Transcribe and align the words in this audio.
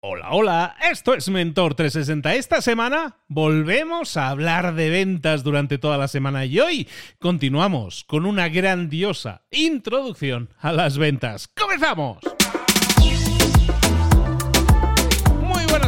Hola, 0.00 0.28
hola, 0.30 0.76
esto 0.92 1.12
es 1.12 1.28
Mentor 1.28 1.74
360. 1.74 2.36
Esta 2.36 2.62
semana 2.62 3.16
volvemos 3.26 4.16
a 4.16 4.28
hablar 4.28 4.76
de 4.76 4.90
ventas 4.90 5.42
durante 5.42 5.76
toda 5.76 5.98
la 5.98 6.06
semana 6.06 6.44
y 6.44 6.60
hoy 6.60 6.86
continuamos 7.18 8.04
con 8.04 8.24
una 8.24 8.48
grandiosa 8.48 9.42
introducción 9.50 10.50
a 10.60 10.72
las 10.72 10.98
ventas. 10.98 11.48
¡Comenzamos! 11.48 12.18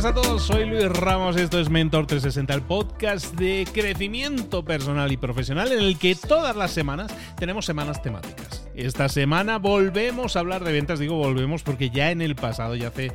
Buenas 0.01 0.05
a 0.05 0.15
todos, 0.15 0.43
soy 0.43 0.65
Luis 0.65 0.89
Ramos, 0.89 1.37
esto 1.37 1.61
es 1.61 1.69
Mentor 1.69 2.07
360, 2.07 2.55
el 2.55 2.63
podcast 2.63 3.35
de 3.35 3.69
crecimiento 3.73 4.65
personal 4.65 5.13
y 5.13 5.19
profesional 5.19 5.71
en 5.73 5.81
el 5.81 5.99
que 5.99 6.15
todas 6.15 6.57
las 6.57 6.71
semanas 6.71 7.15
tenemos 7.39 7.67
semanas 7.67 8.03
temáticas. 8.03 8.67
Esta 8.75 9.09
semana 9.09 9.59
volvemos 9.59 10.37
a 10.37 10.41
hablar 10.41 10.65
de 10.65 10.73
ventas, 10.73 10.99
digo 10.99 11.17
volvemos 11.17 11.63
porque 11.63 11.91
ya 11.91 12.11
en 12.13 12.23
el 12.23 12.35
pasado, 12.35 12.77
ya 12.77 12.89
hace 12.89 13.13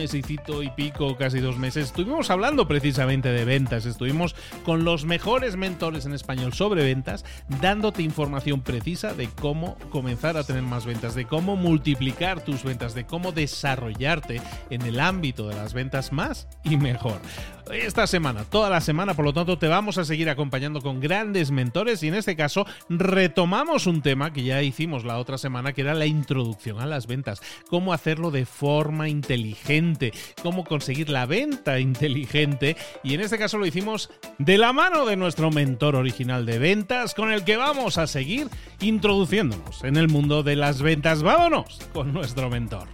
mesecito 0.00 0.62
y 0.62 0.70
pico, 0.70 1.14
casi 1.18 1.40
dos 1.40 1.58
meses, 1.58 1.88
estuvimos 1.88 2.30
hablando 2.30 2.66
precisamente 2.66 3.30
de 3.32 3.44
ventas. 3.44 3.84
Estuvimos 3.84 4.34
con 4.64 4.82
los 4.82 5.04
mejores 5.04 5.56
mentores 5.56 6.06
en 6.06 6.14
español 6.14 6.54
sobre 6.54 6.82
ventas, 6.82 7.26
dándote 7.60 8.02
información 8.02 8.62
precisa 8.62 9.12
de 9.12 9.28
cómo 9.28 9.76
comenzar 9.90 10.38
a 10.38 10.44
tener 10.44 10.62
más 10.62 10.86
ventas, 10.86 11.14
de 11.14 11.26
cómo 11.26 11.54
multiplicar 11.54 12.42
tus 12.42 12.64
ventas, 12.64 12.94
de 12.94 13.04
cómo 13.04 13.32
desarrollarte 13.32 14.40
en 14.70 14.80
el 14.82 15.00
ámbito 15.00 15.48
de 15.48 15.56
las 15.56 15.74
ventas 15.74 16.12
más 16.12 16.48
y 16.64 16.78
mejor. 16.78 17.20
Esta 17.72 18.06
semana, 18.06 18.44
toda 18.44 18.70
la 18.70 18.80
semana, 18.80 19.14
por 19.14 19.24
lo 19.24 19.32
tanto, 19.32 19.58
te 19.58 19.68
vamos 19.68 19.98
a 19.98 20.04
seguir 20.04 20.28
acompañando 20.28 20.80
con 20.80 21.00
grandes 21.00 21.50
mentores 21.50 22.02
y 22.02 22.08
en 22.08 22.14
este 22.14 22.36
caso 22.36 22.66
retomamos 22.88 23.86
un 23.86 24.02
tema 24.02 24.32
que 24.32 24.42
ya 24.42 24.62
hicimos 24.62 25.04
la 25.04 25.18
otra 25.18 25.38
semana, 25.38 25.72
que 25.72 25.82
era 25.82 25.94
la 25.94 26.06
introducción 26.06 26.80
a 26.80 26.86
las 26.86 27.06
ventas, 27.06 27.40
cómo 27.68 27.92
hacerlo 27.92 28.30
de 28.30 28.46
forma 28.46 29.08
inteligente, 29.08 30.12
cómo 30.42 30.64
conseguir 30.64 31.10
la 31.10 31.26
venta 31.26 31.78
inteligente 31.78 32.76
y 33.04 33.14
en 33.14 33.20
este 33.20 33.38
caso 33.38 33.58
lo 33.58 33.66
hicimos 33.66 34.10
de 34.38 34.58
la 34.58 34.72
mano 34.72 35.06
de 35.06 35.16
nuestro 35.16 35.50
mentor 35.50 35.96
original 35.96 36.46
de 36.46 36.58
ventas 36.58 37.14
con 37.14 37.32
el 37.32 37.44
que 37.44 37.56
vamos 37.56 37.98
a 37.98 38.06
seguir 38.06 38.48
introduciéndonos 38.80 39.84
en 39.84 39.96
el 39.96 40.08
mundo 40.08 40.42
de 40.42 40.56
las 40.56 40.82
ventas. 40.82 41.22
Vámonos 41.22 41.78
con 41.92 42.12
nuestro 42.12 42.50
mentor. 42.50 42.88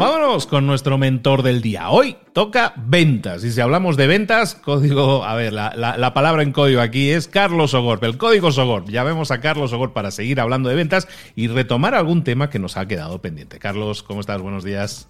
Vámonos 0.00 0.46
con 0.46 0.66
nuestro 0.66 0.96
mentor 0.96 1.42
del 1.42 1.60
día. 1.60 1.90
Hoy 1.90 2.16
toca 2.32 2.72
ventas. 2.74 3.44
Y 3.44 3.52
si 3.52 3.60
hablamos 3.60 3.98
de 3.98 4.06
ventas, 4.06 4.54
código, 4.54 5.26
a 5.26 5.34
ver, 5.34 5.52
la, 5.52 5.74
la, 5.76 5.98
la 5.98 6.14
palabra 6.14 6.42
en 6.42 6.52
código 6.52 6.80
aquí 6.80 7.10
es 7.10 7.28
Carlos 7.28 7.74
Ogorp, 7.74 8.02
el 8.04 8.16
código 8.16 8.50
Sogorp. 8.50 8.88
Ya 8.88 9.04
vemos 9.04 9.30
a 9.30 9.42
Carlos 9.42 9.74
Ogorp 9.74 9.92
para 9.92 10.10
seguir 10.10 10.40
hablando 10.40 10.70
de 10.70 10.74
ventas 10.74 11.06
y 11.36 11.48
retomar 11.48 11.94
algún 11.94 12.24
tema 12.24 12.48
que 12.48 12.58
nos 12.58 12.78
ha 12.78 12.88
quedado 12.88 13.20
pendiente. 13.20 13.58
Carlos, 13.58 14.02
¿cómo 14.02 14.20
estás? 14.20 14.40
Buenos 14.40 14.64
días. 14.64 15.06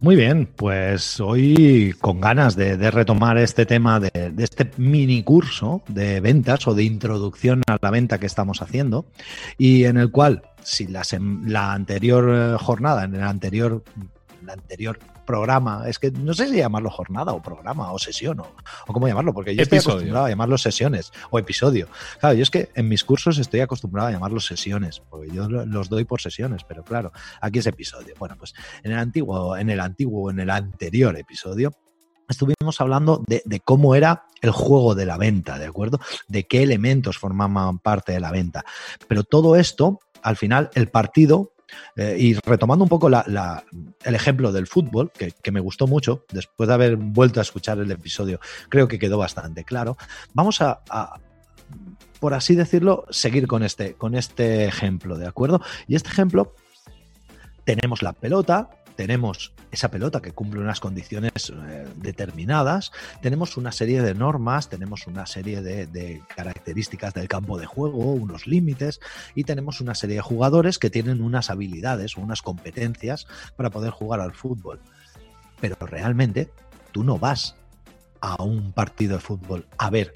Muy 0.00 0.14
bien, 0.14 0.46
pues 0.46 1.18
hoy 1.18 1.92
con 2.00 2.20
ganas 2.20 2.54
de, 2.54 2.76
de 2.76 2.90
retomar 2.92 3.36
este 3.36 3.66
tema 3.66 3.98
de, 3.98 4.32
este 4.38 4.70
mini 4.76 5.24
curso 5.24 5.82
de 5.88 6.20
ventas 6.20 6.68
o 6.68 6.74
de 6.74 6.84
introducción 6.84 7.62
a 7.66 7.78
la 7.82 7.90
venta 7.90 8.18
que 8.18 8.26
estamos 8.26 8.62
haciendo 8.62 9.06
y 9.58 9.86
en 9.86 9.96
el 9.96 10.12
cual, 10.12 10.42
si 10.62 10.86
la, 10.86 11.02
la 11.44 11.72
anterior 11.72 12.56
jornada, 12.58 13.02
en 13.02 13.16
el 13.16 13.24
anterior, 13.24 13.82
la 14.48 14.54
anterior 14.54 14.98
programa, 15.24 15.84
es 15.86 15.98
que 15.98 16.10
no 16.10 16.34
sé 16.34 16.48
si 16.48 16.56
llamarlo 16.56 16.90
jornada 16.90 17.32
o 17.32 17.42
programa 17.42 17.92
o 17.92 17.98
sesión 17.98 18.40
o, 18.40 18.46
o 18.86 18.92
cómo 18.92 19.06
llamarlo, 19.06 19.32
porque 19.32 19.54
yo 19.54 19.62
episodio. 19.62 19.78
estoy 19.78 19.92
acostumbrado 19.92 20.26
a 20.26 20.28
llamarlo 20.30 20.58
sesiones 20.58 21.12
o 21.30 21.38
episodio. 21.38 21.86
Claro, 22.18 22.34
yo 22.34 22.42
es 22.42 22.50
que 22.50 22.70
en 22.74 22.88
mis 22.88 23.04
cursos 23.04 23.38
estoy 23.38 23.60
acostumbrado 23.60 24.08
a 24.08 24.12
llamarlos 24.12 24.46
sesiones, 24.46 25.00
porque 25.08 25.30
yo 25.30 25.48
los 25.48 25.88
doy 25.88 26.04
por 26.04 26.20
sesiones, 26.20 26.64
pero 26.64 26.82
claro, 26.82 27.12
aquí 27.40 27.58
es 27.58 27.66
episodio. 27.66 28.14
Bueno, 28.18 28.36
pues 28.38 28.54
en 28.82 28.92
el 28.92 28.98
antiguo, 28.98 29.56
en 29.56 29.70
el 29.70 29.80
antiguo, 29.80 30.30
en 30.30 30.40
el 30.40 30.50
anterior 30.50 31.16
episodio, 31.16 31.72
estuvimos 32.26 32.80
hablando 32.80 33.22
de, 33.26 33.42
de, 33.44 33.60
cómo 33.60 33.94
era 33.94 34.24
el 34.40 34.50
juego 34.50 34.94
de 34.94 35.04
la 35.04 35.18
venta, 35.18 35.58
¿de 35.58 35.66
acuerdo? 35.66 36.00
De 36.26 36.46
qué 36.46 36.62
elementos 36.62 37.18
formaban 37.18 37.78
parte 37.78 38.12
de 38.12 38.20
la 38.20 38.32
venta. 38.32 38.64
Pero 39.08 39.24
todo 39.24 39.56
esto, 39.56 40.00
al 40.22 40.36
final, 40.36 40.70
el 40.74 40.88
partido 40.88 41.52
eh, 41.96 42.16
y 42.18 42.34
retomando 42.34 42.84
un 42.84 42.88
poco 42.88 43.08
la, 43.08 43.64
el 44.04 44.14
ejemplo 44.14 44.52
del 44.52 44.66
fútbol, 44.66 45.10
que, 45.16 45.32
que, 45.32 45.52
me 45.52 45.60
gustó 45.60 45.86
mucho, 45.86 46.24
después 46.32 46.68
de 46.68 46.74
haber 46.74 46.96
vuelto 46.96 47.40
a 47.40 47.42
escuchar 47.42 47.78
el 47.78 47.90
episodio, 47.90 48.40
creo 48.68 48.88
que 48.88 48.98
quedó 48.98 49.18
bastante 49.18 49.64
claro, 49.64 49.96
vamos 50.34 50.60
a, 50.60 50.80
a 50.88 51.20
por 52.20 52.34
así 52.34 52.54
decirlo, 52.54 53.04
seguir 53.10 53.46
con 53.46 53.62
este, 53.62 53.94
con 53.94 54.14
este 54.14 54.64
ejemplo, 54.64 55.18
¿de 55.18 55.26
acuerdo? 55.26 55.60
Y 55.86 55.94
este 55.94 56.10
ejemplo, 56.10 56.54
tenemos 57.64 58.02
la 58.02 58.12
pelota, 58.12 58.70
tenemos 58.98 59.52
esa 59.70 59.92
pelota 59.92 60.20
que 60.20 60.32
cumple 60.32 60.58
unas 60.58 60.80
condiciones 60.80 61.52
eh, 61.54 61.86
determinadas, 61.94 62.90
tenemos 63.22 63.56
una 63.56 63.70
serie 63.70 64.02
de 64.02 64.12
normas, 64.12 64.68
tenemos 64.68 65.06
una 65.06 65.24
serie 65.24 65.62
de, 65.62 65.86
de, 65.86 66.20
características 66.34 67.14
del 67.14 67.28
campo 67.28 67.60
de 67.60 67.66
juego, 67.66 68.12
unos 68.14 68.48
límites 68.48 68.98
y 69.36 69.44
tenemos 69.44 69.80
una 69.80 69.94
serie 69.94 70.16
de 70.16 70.22
jugadores 70.22 70.80
que 70.80 70.90
tienen 70.90 71.22
unas 71.22 71.48
habilidades 71.48 72.18
o 72.18 72.22
unas 72.22 72.42
competencias 72.42 73.28
para 73.54 73.70
poder 73.70 73.92
jugar 73.92 74.18
al 74.18 74.34
fútbol. 74.34 74.80
Pero 75.60 75.76
realmente 75.78 76.50
tú 76.90 77.04
no 77.04 77.20
vas 77.20 77.54
a 78.20 78.42
un 78.42 78.72
partido 78.72 79.18
de 79.18 79.22
fútbol 79.22 79.68
a 79.78 79.90
ver 79.90 80.12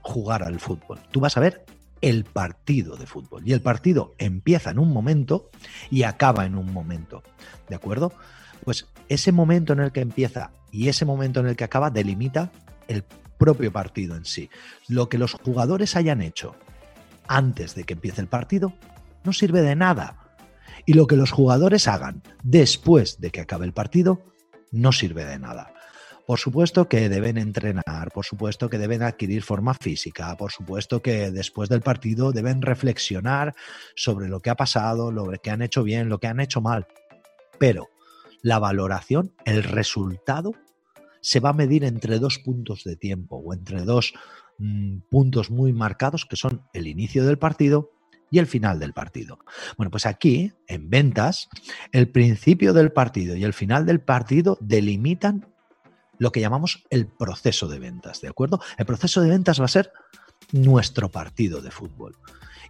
jugar 0.00 0.44
al 0.44 0.60
fútbol, 0.60 1.00
tú 1.10 1.18
vas 1.18 1.36
a 1.36 1.40
ver 1.40 1.64
el 2.02 2.24
partido 2.24 2.96
de 2.96 3.06
fútbol. 3.06 3.42
Y 3.46 3.52
el 3.52 3.62
partido 3.62 4.14
empieza 4.18 4.70
en 4.70 4.78
un 4.78 4.92
momento 4.92 5.48
y 5.90 6.02
acaba 6.02 6.44
en 6.44 6.56
un 6.56 6.72
momento. 6.72 7.22
¿De 7.68 7.76
acuerdo? 7.76 8.12
Pues 8.64 8.86
ese 9.08 9.32
momento 9.32 9.72
en 9.72 9.80
el 9.80 9.92
que 9.92 10.00
empieza 10.00 10.50
y 10.70 10.88
ese 10.88 11.04
momento 11.04 11.40
en 11.40 11.46
el 11.46 11.56
que 11.56 11.64
acaba 11.64 11.90
delimita 11.90 12.52
el 12.88 13.04
propio 13.38 13.72
partido 13.72 14.16
en 14.16 14.24
sí. 14.24 14.50
Lo 14.88 15.08
que 15.08 15.18
los 15.18 15.34
jugadores 15.34 15.96
hayan 15.96 16.20
hecho 16.20 16.54
antes 17.28 17.74
de 17.74 17.84
que 17.84 17.94
empiece 17.94 18.20
el 18.20 18.26
partido 18.26 18.74
no 19.24 19.32
sirve 19.32 19.62
de 19.62 19.76
nada. 19.76 20.18
Y 20.84 20.94
lo 20.94 21.06
que 21.06 21.16
los 21.16 21.30
jugadores 21.30 21.86
hagan 21.86 22.22
después 22.42 23.20
de 23.20 23.30
que 23.30 23.40
acabe 23.40 23.64
el 23.64 23.72
partido 23.72 24.20
no 24.72 24.90
sirve 24.90 25.24
de 25.24 25.38
nada. 25.38 25.72
Por 26.26 26.38
supuesto 26.38 26.88
que 26.88 27.08
deben 27.08 27.36
entrenar, 27.36 28.10
por 28.12 28.24
supuesto 28.24 28.70
que 28.70 28.78
deben 28.78 29.02
adquirir 29.02 29.42
forma 29.42 29.74
física, 29.74 30.36
por 30.36 30.52
supuesto 30.52 31.02
que 31.02 31.30
después 31.30 31.68
del 31.68 31.80
partido 31.80 32.32
deben 32.32 32.62
reflexionar 32.62 33.54
sobre 33.96 34.28
lo 34.28 34.40
que 34.40 34.50
ha 34.50 34.54
pasado, 34.54 35.10
lo 35.10 35.30
que 35.42 35.50
han 35.50 35.62
hecho 35.62 35.82
bien, 35.82 36.08
lo 36.08 36.18
que 36.18 36.28
han 36.28 36.40
hecho 36.40 36.60
mal. 36.60 36.86
Pero 37.58 37.88
la 38.40 38.58
valoración, 38.58 39.34
el 39.44 39.64
resultado, 39.64 40.52
se 41.20 41.40
va 41.40 41.50
a 41.50 41.54
medir 41.54 41.84
entre 41.84 42.18
dos 42.18 42.38
puntos 42.38 42.84
de 42.84 42.96
tiempo 42.96 43.36
o 43.36 43.52
entre 43.52 43.82
dos 43.82 44.14
mmm, 44.58 44.98
puntos 45.10 45.50
muy 45.50 45.72
marcados 45.72 46.24
que 46.24 46.36
son 46.36 46.62
el 46.72 46.86
inicio 46.86 47.24
del 47.24 47.38
partido 47.38 47.90
y 48.30 48.38
el 48.38 48.46
final 48.46 48.78
del 48.78 48.94
partido. 48.94 49.38
Bueno, 49.76 49.90
pues 49.90 50.06
aquí, 50.06 50.52
en 50.66 50.88
ventas, 50.88 51.48
el 51.92 52.08
principio 52.08 52.72
del 52.72 52.90
partido 52.90 53.36
y 53.36 53.44
el 53.44 53.52
final 53.52 53.84
del 53.86 54.00
partido 54.00 54.56
delimitan 54.60 55.51
lo 56.22 56.30
que 56.30 56.40
llamamos 56.40 56.84
el 56.88 57.08
proceso 57.08 57.66
de 57.66 57.80
ventas, 57.80 58.20
¿de 58.20 58.28
acuerdo? 58.28 58.60
El 58.78 58.86
proceso 58.86 59.20
de 59.20 59.28
ventas 59.28 59.60
va 59.60 59.64
a 59.64 59.68
ser 59.68 59.92
nuestro 60.52 61.10
partido 61.10 61.60
de 61.60 61.72
fútbol. 61.72 62.14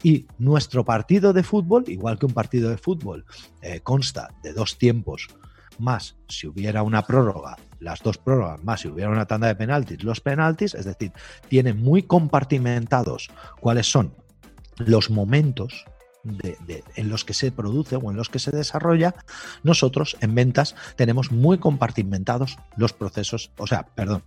Y 0.02 0.26
nuestro 0.38 0.86
partido 0.86 1.34
de 1.34 1.42
fútbol, 1.42 1.84
igual 1.88 2.18
que 2.18 2.24
un 2.24 2.32
partido 2.32 2.70
de 2.70 2.78
fútbol, 2.78 3.26
eh, 3.60 3.80
consta 3.80 4.30
de 4.42 4.54
dos 4.54 4.78
tiempos 4.78 5.28
más 5.78 6.16
si 6.28 6.46
hubiera 6.46 6.82
una 6.82 7.02
prórroga, 7.02 7.58
las 7.78 8.00
dos 8.00 8.16
prórrogas 8.16 8.64
más 8.64 8.80
si 8.80 8.88
hubiera 8.88 9.10
una 9.10 9.26
tanda 9.26 9.48
de 9.48 9.54
penaltis, 9.54 10.02
los 10.02 10.22
penaltis, 10.22 10.72
es 10.74 10.86
decir, 10.86 11.12
tiene 11.50 11.74
muy 11.74 12.04
compartimentados 12.04 13.28
cuáles 13.60 13.86
son 13.86 14.14
los 14.78 15.10
momentos 15.10 15.84
de, 16.24 16.84
en 16.96 17.08
los 17.08 17.24
que 17.24 17.34
se 17.34 17.52
produce 17.52 17.96
o 17.96 18.10
en 18.10 18.16
los 18.16 18.28
que 18.28 18.38
se 18.38 18.50
desarrolla, 18.50 19.14
nosotros 19.62 20.16
en 20.20 20.34
ventas 20.34 20.74
tenemos 20.96 21.32
muy 21.32 21.58
compartimentados 21.58 22.58
los 22.76 22.92
procesos, 22.92 23.50
o 23.58 23.66
sea, 23.66 23.86
perdón, 23.94 24.22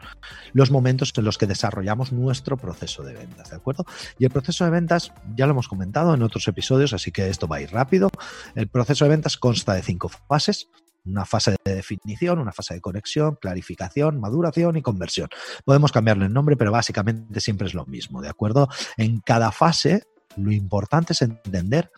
los 0.54 0.72
momentos 0.72 1.14
en 1.16 1.26
los 1.26 1.38
que 1.38 1.48
desarrollamos 1.48 2.12
nuestro 2.12 2.58
proceso 2.58 3.04
de 3.04 3.14
ventas, 3.14 3.50
¿de 3.50 3.56
acuerdo? 3.56 3.86
Y 4.20 4.26
el 4.26 4.32
proceso 4.32 4.66
de 4.66 4.72
ventas 4.72 5.14
ya 5.36 5.46
lo 5.46 5.52
hemos 5.52 5.68
comentado 5.68 6.14
en 6.14 6.22
otros 6.22 6.48
episodios, 6.48 6.94
así 6.94 7.12
que 7.12 7.30
esto 7.30 7.48
va 7.48 7.58
a 7.58 7.62
ir 7.62 7.72
rápido. 7.72 8.10
El 8.56 8.68
proceso 8.68 9.06
de 9.06 9.10
ventas 9.10 9.38
consta 9.38 9.74
de 9.74 9.82
cinco 9.82 10.10
fases, 10.10 10.70
una 11.06 11.26
fase 11.26 11.56
de 11.64 11.76
definición, 11.76 12.40
una 12.40 12.52
fase 12.52 12.74
de 12.74 12.82
conexión, 12.82 13.38
clarificación, 13.40 14.20
maduración 14.20 14.76
y 14.76 14.82
conversión. 14.82 15.30
Podemos 15.64 15.92
cambiarle 15.92 16.26
el 16.26 16.34
nombre, 16.34 16.58
pero 16.58 16.72
básicamente 16.72 17.40
siempre 17.40 17.68
es 17.68 17.74
lo 17.74 17.86
mismo, 17.86 18.22
¿de 18.22 18.30
acuerdo? 18.30 18.70
En 18.98 19.20
cada 19.20 19.52
fase 19.52 20.04
lo 20.38 20.52
importante 20.52 21.14
es 21.14 21.22
entender 21.22 21.92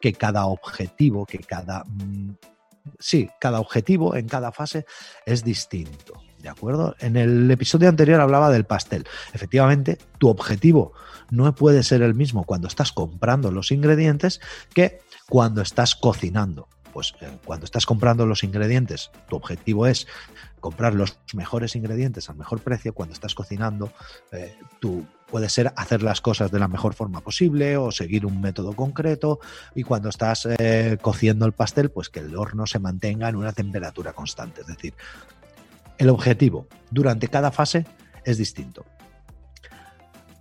que 0.00 0.12
cada 0.12 0.46
objetivo, 0.46 1.26
que 1.26 1.38
cada... 1.38 1.84
Mm, 1.84 2.36
sí, 2.98 3.28
cada 3.40 3.60
objetivo 3.60 4.16
en 4.16 4.28
cada 4.28 4.52
fase 4.52 4.86
es 5.26 5.44
distinto. 5.44 6.14
¿De 6.38 6.48
acuerdo? 6.48 6.96
En 7.00 7.16
el 7.16 7.50
episodio 7.50 7.88
anterior 7.88 8.20
hablaba 8.20 8.50
del 8.50 8.64
pastel. 8.64 9.06
Efectivamente, 9.34 9.98
tu 10.18 10.28
objetivo 10.28 10.94
no 11.30 11.54
puede 11.54 11.82
ser 11.82 12.00
el 12.02 12.14
mismo 12.14 12.44
cuando 12.44 12.66
estás 12.66 12.92
comprando 12.92 13.50
los 13.50 13.70
ingredientes 13.70 14.40
que 14.74 15.00
cuando 15.28 15.60
estás 15.60 15.94
cocinando. 15.94 16.68
Pues 16.92 17.14
eh, 17.20 17.28
cuando 17.44 17.66
estás 17.66 17.86
comprando 17.86 18.26
los 18.26 18.42
ingredientes, 18.42 19.10
tu 19.28 19.36
objetivo 19.36 19.86
es 19.86 20.06
comprar 20.60 20.94
los 20.94 21.18
mejores 21.34 21.74
ingredientes 21.76 22.30
al 22.30 22.36
mejor 22.36 22.60
precio. 22.60 22.94
Cuando 22.94 23.14
estás 23.14 23.34
cocinando, 23.34 23.92
eh, 24.32 24.56
tú 24.80 25.06
puedes 25.26 25.52
ser 25.52 25.72
hacer 25.76 26.02
las 26.02 26.20
cosas 26.20 26.50
de 26.50 26.58
la 26.58 26.68
mejor 26.68 26.94
forma 26.94 27.20
posible 27.20 27.76
o 27.76 27.90
seguir 27.90 28.26
un 28.26 28.40
método 28.40 28.74
concreto. 28.74 29.40
Y 29.74 29.82
cuando 29.82 30.08
estás 30.08 30.46
eh, 30.58 30.98
cociendo 31.00 31.46
el 31.46 31.52
pastel, 31.52 31.90
pues 31.90 32.08
que 32.08 32.20
el 32.20 32.36
horno 32.36 32.66
se 32.66 32.78
mantenga 32.78 33.28
en 33.28 33.36
una 33.36 33.52
temperatura 33.52 34.12
constante. 34.12 34.60
Es 34.62 34.66
decir, 34.66 34.94
el 35.98 36.08
objetivo 36.08 36.66
durante 36.90 37.28
cada 37.28 37.50
fase 37.50 37.86
es 38.24 38.38
distinto. 38.38 38.84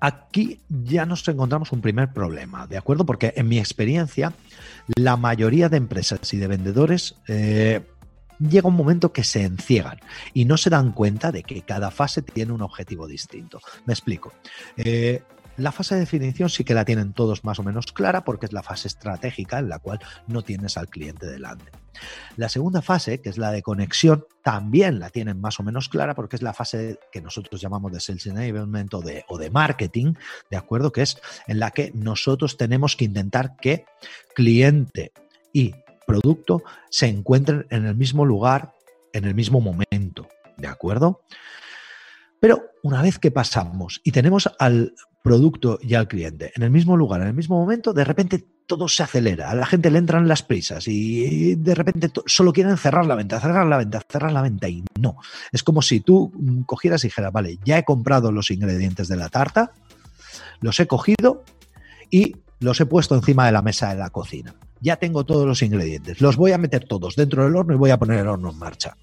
Aquí 0.01 0.61
ya 0.69 1.05
nos 1.05 1.27
encontramos 1.27 1.73
un 1.73 1.81
primer 1.81 2.13
problema, 2.13 2.67
¿de 2.67 2.77
acuerdo? 2.77 3.05
Porque 3.05 3.33
en 3.35 3.49
mi 3.49 3.59
experiencia, 3.59 4.33
la 4.95 5.17
mayoría 5.17 5.67
de 5.67 5.75
empresas 5.75 6.33
y 6.33 6.37
de 6.37 6.47
vendedores 6.47 7.15
eh, 7.27 7.81
llega 8.39 8.67
un 8.67 8.75
momento 8.75 9.11
que 9.13 9.23
se 9.23 9.43
enciegan 9.43 9.99
y 10.33 10.45
no 10.45 10.57
se 10.57 10.69
dan 10.69 10.91
cuenta 10.91 11.31
de 11.31 11.43
que 11.43 11.61
cada 11.61 11.91
fase 11.91 12.21
tiene 12.21 12.53
un 12.53 12.61
objetivo 12.61 13.07
distinto. 13.07 13.59
Me 13.85 13.93
explico. 13.93 14.33
Eh, 14.77 15.21
la 15.59 15.73
fase 15.73 15.95
de 15.95 16.01
definición 16.01 16.49
sí 16.49 16.63
que 16.63 16.73
la 16.73 16.85
tienen 16.85 17.11
todos 17.11 17.43
más 17.43 17.59
o 17.59 17.63
menos 17.63 17.91
clara 17.91 18.23
porque 18.23 18.45
es 18.45 18.53
la 18.53 18.63
fase 18.63 18.87
estratégica 18.87 19.59
en 19.59 19.67
la 19.67 19.79
cual 19.79 19.99
no 20.27 20.41
tienes 20.41 20.77
al 20.77 20.87
cliente 20.87 21.27
delante. 21.27 21.69
La 22.37 22.47
segunda 22.47 22.81
fase, 22.81 23.19
que 23.19 23.27
es 23.27 23.37
la 23.37 23.51
de 23.51 23.61
conexión, 23.61 24.25
también 24.41 24.99
la 24.99 25.09
tienen 25.09 25.41
más 25.41 25.59
o 25.59 25.63
menos 25.63 25.89
clara 25.89 26.15
porque 26.15 26.37
es 26.37 26.41
la 26.41 26.53
fase 26.53 26.97
que 27.11 27.21
nosotros 27.21 27.59
llamamos 27.59 27.91
de 27.91 27.99
sales 27.99 28.25
enablement 28.27 28.93
o 28.93 29.03
o 29.27 29.37
de 29.37 29.49
marketing, 29.49 30.13
¿de 30.49 30.57
acuerdo? 30.57 30.93
Que 30.93 31.01
es 31.01 31.17
en 31.45 31.59
la 31.59 31.71
que 31.71 31.91
nosotros 31.93 32.55
tenemos 32.55 32.95
que 32.95 33.05
intentar 33.05 33.57
que 33.57 33.83
cliente 34.33 35.11
y 35.51 35.73
producto 36.09 36.63
se 36.89 37.05
encuentren 37.05 37.67
en 37.69 37.85
el 37.85 37.95
mismo 37.95 38.25
lugar, 38.25 38.73
en 39.13 39.25
el 39.25 39.35
mismo 39.35 39.61
momento, 39.61 40.27
¿de 40.57 40.67
acuerdo? 40.67 41.21
Pero 42.39 42.71
una 42.81 43.03
vez 43.03 43.19
que 43.19 43.29
pasamos 43.29 44.01
y 44.03 44.11
tenemos 44.11 44.49
al 44.57 44.95
producto 45.21 45.77
y 45.81 45.93
al 45.93 46.07
cliente 46.07 46.51
en 46.55 46.63
el 46.63 46.71
mismo 46.71 46.97
lugar, 46.97 47.21
en 47.21 47.27
el 47.27 47.33
mismo 47.35 47.59
momento, 47.59 47.93
de 47.93 48.03
repente 48.03 48.43
todo 48.65 48.87
se 48.87 49.03
acelera, 49.03 49.51
a 49.51 49.55
la 49.55 49.67
gente 49.67 49.91
le 49.91 49.99
entran 49.99 50.27
las 50.27 50.41
prisas 50.41 50.87
y 50.87 51.55
de 51.55 51.75
repente 51.75 52.11
solo 52.25 52.53
quieren 52.53 52.77
cerrar 52.77 53.05
la 53.05 53.15
venta, 53.15 53.39
cerrar 53.39 53.67
la 53.67 53.77
venta, 53.77 54.01
cerrar 54.09 54.31
la 54.31 54.41
venta 54.41 54.67
y 54.67 54.83
no. 54.99 55.17
Es 55.51 55.61
como 55.61 55.83
si 55.83 55.99
tú 55.99 56.31
cogieras 56.65 57.03
y 57.03 57.07
dijeras, 57.07 57.31
vale, 57.31 57.59
ya 57.63 57.77
he 57.77 57.83
comprado 57.83 58.31
los 58.31 58.49
ingredientes 58.49 59.07
de 59.09 59.17
la 59.17 59.29
tarta, 59.29 59.73
los 60.61 60.79
he 60.79 60.87
cogido 60.87 61.43
y 62.09 62.35
los 62.59 62.81
he 62.81 62.87
puesto 62.87 63.13
encima 63.15 63.45
de 63.45 63.51
la 63.51 63.61
mesa 63.61 63.89
de 63.89 63.95
la 63.95 64.09
cocina. 64.09 64.55
Ya 64.81 64.95
tengo 64.95 65.25
todos 65.25 65.45
los 65.45 65.61
ingredientes, 65.61 66.21
los 66.21 66.35
voy 66.35 66.51
a 66.51 66.57
meter 66.57 66.85
todos 66.85 67.15
dentro 67.15 67.43
del 67.43 67.55
horno 67.55 67.73
y 67.73 67.77
voy 67.77 67.89
a 67.91 67.97
poner 67.97 68.19
el 68.19 68.27
horno 68.27 68.51
en 68.51 68.57
marcha 68.57 68.95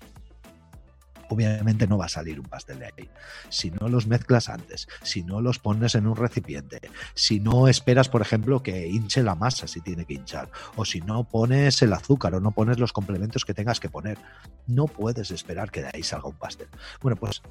obviamente 1.29 1.87
no 1.87 1.99
va 1.99 2.07
a 2.07 2.11
salir 2.11 2.39
un 2.39 2.47
pastel 2.47 2.79
de 2.79 2.87
ahí. 2.87 3.11
Si 3.49 3.71
no 3.71 3.89
los 3.89 4.07
mezclas 4.07 4.49
antes, 4.49 4.89
si 5.03 5.23
no 5.23 5.41
los 5.41 5.59
pones 5.59 5.95
en 5.95 6.07
un 6.07 6.17
recipiente, 6.17 6.81
si 7.15 7.41
no 7.41 7.69
esperas, 7.69 8.09
por 8.09 8.23
ejemplo, 8.23 8.63
que 8.63 8.87
hinche 8.89 9.23
la 9.23 9.35
masa 9.35 9.67
si 9.67 9.81
tiene 9.81 10.05
que 10.05 10.15
hinchar, 10.15 10.51
o 10.77 10.85
si 10.85 11.01
no 11.01 11.25
pones 11.25 11.81
el 11.83 11.93
azúcar 11.93 12.35
o 12.35 12.41
no 12.41 12.53
pones 12.53 12.79
los 12.79 12.93
complementos 12.93 13.45
que 13.45 13.55
tengas 13.55 13.81
que 13.81 13.91
poner, 13.91 14.19
no 14.67 14.87
puedes 14.87 15.31
esperar 15.31 15.71
que 15.71 15.83
de 15.83 15.91
ahí 15.93 16.03
salga 16.03 16.29
un 16.29 16.37
pastel. 16.37 16.69
Bueno, 17.01 17.17
pues 17.17 17.43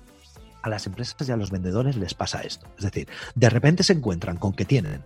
a 0.62 0.70
las 0.70 0.88
empresas 0.88 1.28
y 1.28 1.32
a 1.32 1.38
los 1.38 1.52
vendedores 1.52 1.96
les 1.96 2.14
pasa 2.14 2.42
esto. 2.42 2.68
Es 2.78 2.84
decir, 2.84 3.08
de 3.36 3.50
repente 3.50 3.84
se 3.84 3.94
encuentran 3.94 4.38
con 4.38 4.54
que 4.54 4.66
tienen 4.66 5.04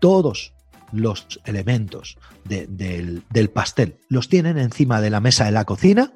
todos 0.00 0.54
los 0.92 1.40
elementos 1.44 2.18
del, 2.44 3.22
del 3.30 3.50
pastel, 3.50 3.98
los 4.08 4.28
tienen 4.28 4.58
encima 4.58 5.00
de 5.00 5.10
la 5.10 5.20
mesa 5.20 5.44
de 5.44 5.52
la 5.52 5.64
cocina 5.64 6.12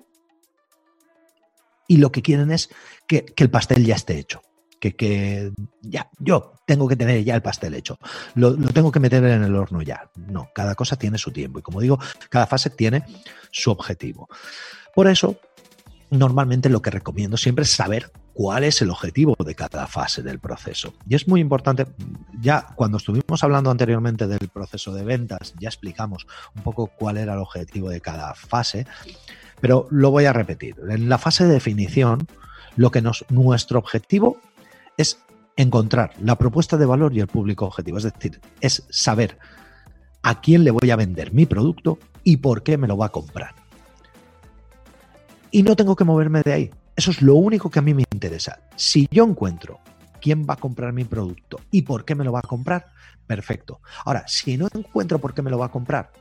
y 1.92 1.98
lo 1.98 2.10
que 2.10 2.22
quieren 2.22 2.50
es 2.50 2.70
que, 3.06 3.26
el 3.36 3.50
pastel 3.50 3.84
ya 3.84 3.96
esté 3.96 4.18
hecho. 4.18 4.40
Que, 4.80 5.52
ya, 5.82 6.08
yo 6.18 6.54
tengo 6.66 6.88
que 6.88 6.96
tener 6.96 7.22
ya 7.22 7.34
el 7.34 7.42
pastel 7.42 7.74
hecho. 7.74 7.98
Lo, 8.34 8.56
tengo 8.56 8.90
que 8.90 8.98
meter 8.98 9.22
en 9.24 9.44
el 9.44 9.54
horno 9.54 9.82
ya. 9.82 10.10
No, 10.16 10.48
cada 10.54 10.74
cosa 10.74 10.96
tiene 10.96 11.18
su 11.18 11.32
tiempo. 11.32 11.58
Y 11.58 11.62
como 11.62 11.82
digo, 11.82 11.98
cada 12.30 12.46
fase 12.46 12.70
tiene 12.70 13.04
su 13.50 13.70
objetivo. 13.70 14.28
Por 14.94 15.06
eso, 15.06 15.38
normalmente 16.08 16.70
lo 16.70 16.80
que 16.80 16.90
recomiendo 16.90 17.36
siempre 17.36 17.64
es 17.64 17.70
saber 17.72 18.10
cuál 18.34 18.64
es 18.64 18.80
el 18.82 18.90
objetivo 18.90 19.34
de 19.44 19.54
cada 19.54 19.86
fase 19.86 20.22
del 20.22 20.38
proceso. 20.38 20.94
Y 21.08 21.14
es 21.14 21.28
muy 21.28 21.40
importante, 21.40 21.86
ya 22.40 22.66
cuando 22.74 22.96
estuvimos 22.98 23.42
hablando 23.44 23.70
anteriormente 23.70 24.26
del 24.26 24.48
proceso 24.48 24.94
de 24.94 25.04
ventas, 25.04 25.54
ya 25.58 25.68
explicamos 25.68 26.26
un 26.56 26.62
poco 26.62 26.86
cuál 26.86 27.18
era 27.18 27.34
el 27.34 27.40
objetivo 27.40 27.90
de 27.90 28.00
cada 28.00 28.34
fase. 28.34 28.86
Pero 29.60 29.86
lo 29.90 30.10
voy 30.10 30.24
a 30.24 30.32
repetir. 30.32 30.76
En 30.88 31.08
la 31.08 31.18
fase 31.18 31.46
de 31.46 31.52
definición, 31.52 32.26
lo 32.76 32.90
que 32.90 33.02
nos, 33.02 33.24
nuestro 33.28 33.78
objetivo 33.78 34.38
es 34.96 35.18
encontrar 35.56 36.12
la 36.20 36.36
propuesta 36.36 36.76
de 36.76 36.86
valor 36.86 37.14
y 37.14 37.20
el 37.20 37.28
público 37.28 37.66
objetivo. 37.66 37.98
Es 37.98 38.04
decir, 38.04 38.40
es 38.60 38.84
saber 38.90 39.38
a 40.22 40.40
quién 40.40 40.64
le 40.64 40.70
voy 40.70 40.90
a 40.90 40.96
vender 40.96 41.32
mi 41.32 41.46
producto 41.46 41.98
y 42.24 42.38
por 42.38 42.62
qué 42.62 42.78
me 42.78 42.88
lo 42.88 42.96
va 42.96 43.06
a 43.06 43.10
comprar. 43.10 43.54
Y 45.50 45.62
no 45.62 45.76
tengo 45.76 45.96
que 45.96 46.04
moverme 46.04 46.42
de 46.42 46.52
ahí. 46.52 46.70
Eso 46.96 47.10
es 47.10 47.22
lo 47.22 47.34
único 47.34 47.70
que 47.70 47.78
a 47.78 47.82
mí 47.82 47.94
me 47.94 48.04
Si 48.76 49.08
yo 49.10 49.24
encuentro 49.24 49.80
quién 50.20 50.46
va 50.48 50.54
a 50.54 50.56
comprar 50.56 50.92
mi 50.92 51.04
producto 51.04 51.60
y 51.70 51.82
por 51.82 52.04
qué 52.04 52.14
me 52.14 52.24
lo 52.24 52.32
va 52.32 52.40
a 52.40 52.48
comprar, 52.48 52.86
perfecto. 53.26 53.80
Ahora, 54.04 54.24
si 54.26 54.56
no 54.56 54.68
encuentro 54.72 55.18
por 55.18 55.34
qué 55.34 55.42
me 55.42 55.50
lo 55.50 55.58
va 55.58 55.66
a 55.66 55.70
comprar, 55.70 56.12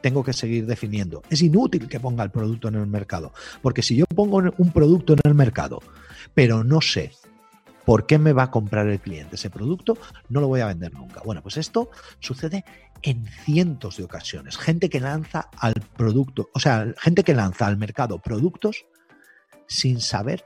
tengo 0.00 0.24
que 0.24 0.32
seguir 0.32 0.66
definiendo. 0.66 1.22
Es 1.28 1.42
inútil 1.42 1.88
que 1.88 2.00
ponga 2.00 2.24
el 2.24 2.30
producto 2.30 2.68
en 2.68 2.76
el 2.76 2.86
mercado, 2.86 3.32
porque 3.62 3.82
si 3.82 3.96
yo 3.96 4.06
pongo 4.06 4.42
un 4.56 4.72
producto 4.72 5.12
en 5.12 5.20
el 5.24 5.34
mercado, 5.34 5.80
pero 6.34 6.64
no 6.64 6.80
sé 6.80 7.12
por 7.84 8.06
qué 8.06 8.18
me 8.18 8.32
va 8.32 8.44
a 8.44 8.50
comprar 8.50 8.86
el 8.86 9.00
cliente 9.00 9.36
ese 9.36 9.50
producto, 9.50 9.98
no 10.28 10.40
lo 10.40 10.48
voy 10.48 10.60
a 10.60 10.66
vender 10.66 10.94
nunca. 10.94 11.20
Bueno, 11.24 11.42
pues 11.42 11.56
esto 11.56 11.90
sucede 12.20 12.64
en 13.02 13.26
cientos 13.44 13.96
de 13.96 14.04
ocasiones. 14.04 14.56
Gente 14.56 14.88
que 14.88 15.00
lanza 15.00 15.48
al 15.58 15.74
producto, 15.96 16.50
o 16.54 16.60
sea, 16.60 16.86
gente 16.98 17.24
que 17.24 17.34
lanza 17.34 17.66
al 17.66 17.76
mercado 17.76 18.18
productos 18.18 18.86
sin 19.66 20.00
saber 20.00 20.44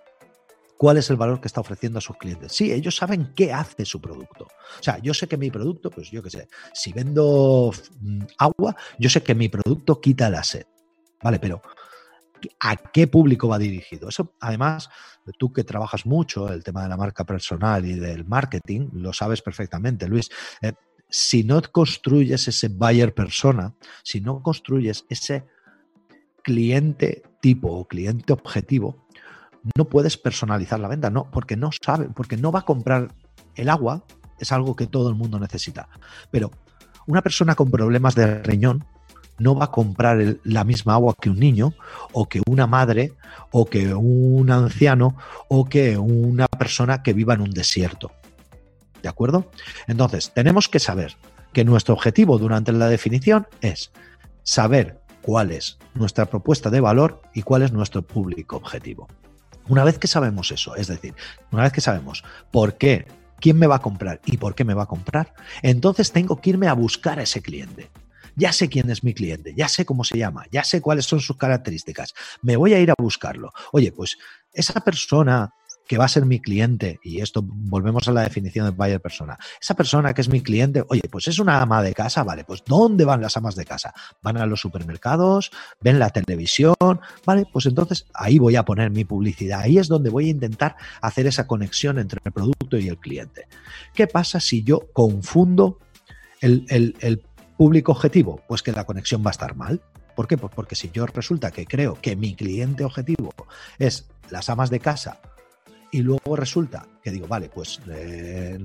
cuál 0.77 0.97
es 0.97 1.11
el 1.11 1.17
valor 1.17 1.41
que 1.41 1.49
está 1.49 1.61
ofreciendo 1.61 1.99
a 1.99 2.03
sus 2.03 2.17
clientes. 2.17 2.53
Sí, 2.53 2.73
ellos 2.73 2.97
saben 2.97 3.33
qué 3.35 3.53
hace 3.53 3.85
su 3.85 4.01
producto. 4.01 4.45
O 4.45 4.83
sea, 4.83 4.99
yo 4.99 5.15
sé 5.15 5.27
que 5.27 5.37
mi 5.37 5.51
producto, 5.51 5.91
pues 5.91 6.11
yo 6.11 6.23
qué 6.23 6.31
sé, 6.31 6.49
si 6.73 6.93
vendo 6.93 7.73
mm, 8.01 8.23
agua, 8.39 8.77
yo 8.99 9.09
sé 9.09 9.23
que 9.23 9.35
mi 9.35 9.49
producto 9.49 10.01
quita 10.01 10.31
la 10.31 10.43
sed. 10.43 10.67
Vale, 11.23 11.39
pero 11.39 11.63
¿a 12.61 12.77
qué 12.77 13.07
público 13.07 13.49
va 13.49 13.59
dirigido? 13.59 14.09
Eso, 14.09 14.35
además, 14.41 14.91
tú 15.39 15.53
que 15.53 15.65
trabajas 15.65 16.07
mucho 16.07 16.49
el 16.53 16.63
tema 16.63 16.83
de 16.83 16.89
la 16.89 16.97
marca 16.97 17.25
personal 17.25 17.85
y 17.87 17.95
del 17.95 18.25
marketing, 18.25 18.91
lo 18.93 19.13
sabes 19.13 19.43
perfectamente, 19.43 20.07
Luis. 20.07 20.31
Eh, 20.61 20.73
si 21.09 21.45
no 21.45 21.63
construyes 21.63 22.49
ese 22.49 22.69
buyer 22.69 23.15
persona, 23.15 23.75
si 24.03 24.21
no 24.21 24.43
construyes 24.43 25.05
ese 25.09 25.45
cliente 26.43 27.23
tipo 27.41 27.69
o 27.69 27.87
cliente 27.87 28.33
objetivo, 28.33 29.04
no 29.77 29.87
puedes 29.87 30.17
personalizar 30.17 30.79
la 30.79 30.89
venta, 30.89 31.11
no, 31.11 31.31
porque 31.31 31.57
no 31.57 31.71
sabe, 31.73 32.09
porque 32.15 32.37
no 32.37 32.53
va 32.53 32.61
a 32.61 32.65
comprar 32.65 33.15
el 33.55 33.69
agua, 33.69 34.05
es 34.39 34.53
algo 34.53 34.77
que 34.77 34.87
todo 34.87 35.09
el 35.09 35.15
mundo 35.15 35.39
necesita. 35.39 35.89
Pero 36.31 36.51
una 37.07 37.23
persona 37.23 37.55
con 37.55 37.71
problemas 37.71 38.15
de 38.15 38.43
riñón 38.43 38.85
no 39.39 39.55
va 39.55 39.67
a 39.67 39.71
comprar 39.71 40.39
la 40.45 40.65
misma 40.65 40.95
agua 40.95 41.17
que 41.21 41.31
un 41.31 41.41
niño, 41.41 41.75
o 42.13 42.29
que 42.29 42.41
una 42.47 42.67
madre, 42.67 43.13
o 43.51 43.67
que 43.67 43.95
un 43.95 44.51
anciano, 44.51 45.17
o 45.49 45.65
que 45.65 45.99
una 45.99 46.47
persona 46.47 47.03
que 47.03 47.13
viva 47.13 47.35
en 47.35 47.41
un 47.41 47.51
desierto. 47.51 48.13
¿De 49.03 49.09
acuerdo? 49.09 49.51
Entonces, 49.87 50.33
tenemos 50.35 50.69
que 50.69 50.79
saber 50.79 51.17
que 51.53 51.65
nuestro 51.65 51.95
objetivo 51.95 52.39
durante 52.39 52.73
la 52.73 52.89
definición 52.89 53.47
es 53.61 53.93
saber 54.43 55.01
cuál 55.23 55.51
es 55.51 55.79
nuestra 55.95 56.27
propuesta 56.27 56.71
de 56.71 56.81
valor 56.81 57.23
y 57.35 57.43
cuál 57.43 57.63
es 57.63 57.73
nuestro 57.73 58.03
público 58.03 58.57
objetivo. 58.57 59.09
Una 59.69 59.85
vez 59.85 59.99
que 59.99 60.09
sabemos 60.09 60.51
eso, 60.51 60.77
es 60.77 60.89
decir, 60.89 61.15
una 61.51 61.63
vez 61.63 61.73
que 61.73 61.81
sabemos 61.81 62.23
por 62.51 62.77
qué, 62.77 63.07
quién 63.41 63.59
me 63.59 63.67
va 63.67 63.77
a 63.77 63.83
comprar 63.83 64.21
y 64.27 64.37
por 64.37 64.55
qué 64.55 64.65
me 64.65 64.75
va 64.75 64.85
a 64.85 64.87
comprar, 64.87 65.35
entonces 65.63 66.13
tengo 66.13 66.41
que 66.41 66.51
irme 66.51 66.69
a 66.69 66.75
buscar 66.75 67.19
a 67.19 67.23
ese 67.23 67.43
cliente. 67.43 67.91
Ya 68.37 68.53
sé 68.53 68.69
quién 68.69 68.91
es 68.91 69.05
mi 69.05 69.15
cliente, 69.15 69.55
ya 69.57 69.69
sé 69.69 69.85
cómo 69.85 70.03
se 70.03 70.19
llama, 70.19 70.45
ya 70.51 70.65
sé 70.65 70.81
cuáles 70.81 71.07
son 71.07 71.21
sus 71.21 71.37
características. 71.37 72.15
Me 72.43 72.57
voy 72.57 72.75
a 72.75 72.81
ir 72.81 72.91
a 72.91 72.95
buscarlo. 72.99 73.53
Oye, 73.73 73.93
pues 73.93 74.19
esa 74.53 74.81
persona 74.81 75.55
que 75.87 75.99
va 75.99 76.07
a 76.07 76.09
ser 76.09 76.25
mi 76.25 76.41
cliente, 76.41 76.99
y 77.03 77.21
esto 77.21 77.43
volvemos 77.45 78.09
a 78.09 78.13
la 78.13 78.23
definición 78.23 78.67
de 78.67 78.71
buyer 78.73 79.01
persona, 79.01 79.39
esa 79.61 79.75
persona 79.75 80.15
que 80.15 80.23
es 80.23 80.29
mi 80.29 80.41
cliente, 80.41 80.85
oye, 80.89 81.03
pues 81.11 81.29
es 81.29 81.39
una 81.39 81.61
ama 81.61 81.83
de 81.83 81.95
casa, 81.95 82.23
vale, 82.23 82.45
pues 82.45 82.63
¿dónde 82.67 83.05
van 83.05 83.21
las 83.21 83.37
amas 83.37 83.55
de 83.55 83.65
casa? 83.65 83.93
Van 84.23 84.37
a 84.37 84.47
los 84.47 84.61
supermercados, 84.61 85.51
ven 85.81 85.99
la 85.99 86.11
televisión, 86.11 86.75
vale, 87.27 87.47
pues 87.53 87.67
entonces 87.67 88.07
ahí 88.15 88.39
voy 88.39 88.57
a 88.57 88.65
poner 88.65 88.91
mi 88.91 89.05
publicidad, 89.05 89.61
ahí 89.61 89.79
es 89.79 89.89
donde 89.89 90.11
voy 90.11 90.29
a 90.29 90.31
intentar 90.31 90.77
hacer 91.01 91.27
esa 91.27 91.47
conexión 91.47 91.99
entre 91.99 92.21
el 92.25 92.33
producto 92.33 92.79
y 92.79 92.89
el 92.89 92.99
cliente. 92.99 93.47
¿Qué 93.95 94.07
pasa 94.07 94.41
si 94.41 94.63
yo 94.63 94.89
confundo 94.93 95.79
el, 96.41 97.23
público 97.57 97.93
objetivo? 97.93 98.41
Pues 98.49 98.63
que 98.63 98.73
la 98.73 98.85
conexión 98.85 99.23
va 99.25 99.31
a 99.31 99.33
estar 99.33 99.55
mal. 99.55 99.81
¿Por 100.17 100.27
qué? 100.27 100.37
Pues 100.37 100.53
porque 100.55 100.75
si 100.75 100.91
yo 100.91 101.07
resulta 101.07 101.51
que 101.51 101.67
creo 101.67 101.95
que 102.01 102.17
mi 102.17 102.35
cliente 102.35 102.85
objetivo 102.85 103.33
es 103.79 104.09
las 104.31 104.49
amas 104.49 104.71
de 104.71 104.81
casa 104.81 105.21
y 105.95 106.03
luego 106.03 106.35
resulta 106.35 106.89
que 107.01 107.13
digo, 107.13 107.29
vale, 107.29 107.49
pues 107.49 107.81
eh, 107.89 108.59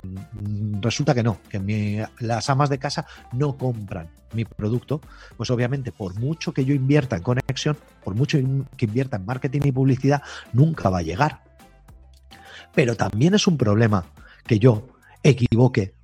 resulta 0.80 1.14
que 1.14 1.22
no, 1.22 1.38
que 1.48 2.04
las 2.18 2.50
amas 2.50 2.68
de 2.68 2.80
casa 2.80 3.06
no 3.32 3.56
compran 3.56 4.10
mi 4.32 4.44
producto, 4.44 5.00
pues 5.36 5.48
obviamente 5.50 5.92
por 5.92 6.18
mucho 6.18 6.52
que 6.52 6.64
yo 6.64 6.74
invierta 6.74 7.14
en 7.14 7.22
conexión, 7.22 7.76
por 8.02 8.16
mucho 8.16 8.36
que 8.76 8.84
invierta 8.84 9.16
en 9.16 9.26
marketing 9.26 9.60
y 9.62 9.70
publicidad, 9.70 10.22
nunca 10.52 10.90
va 10.90 10.98
a 10.98 11.02
llegar. 11.02 11.44
Pero 12.74 12.96
también 12.96 13.34
es 13.34 13.46
un 13.46 13.56
problema 13.56 14.06
que 14.44 14.58
yo 14.58 14.88
equivoque 15.22 15.94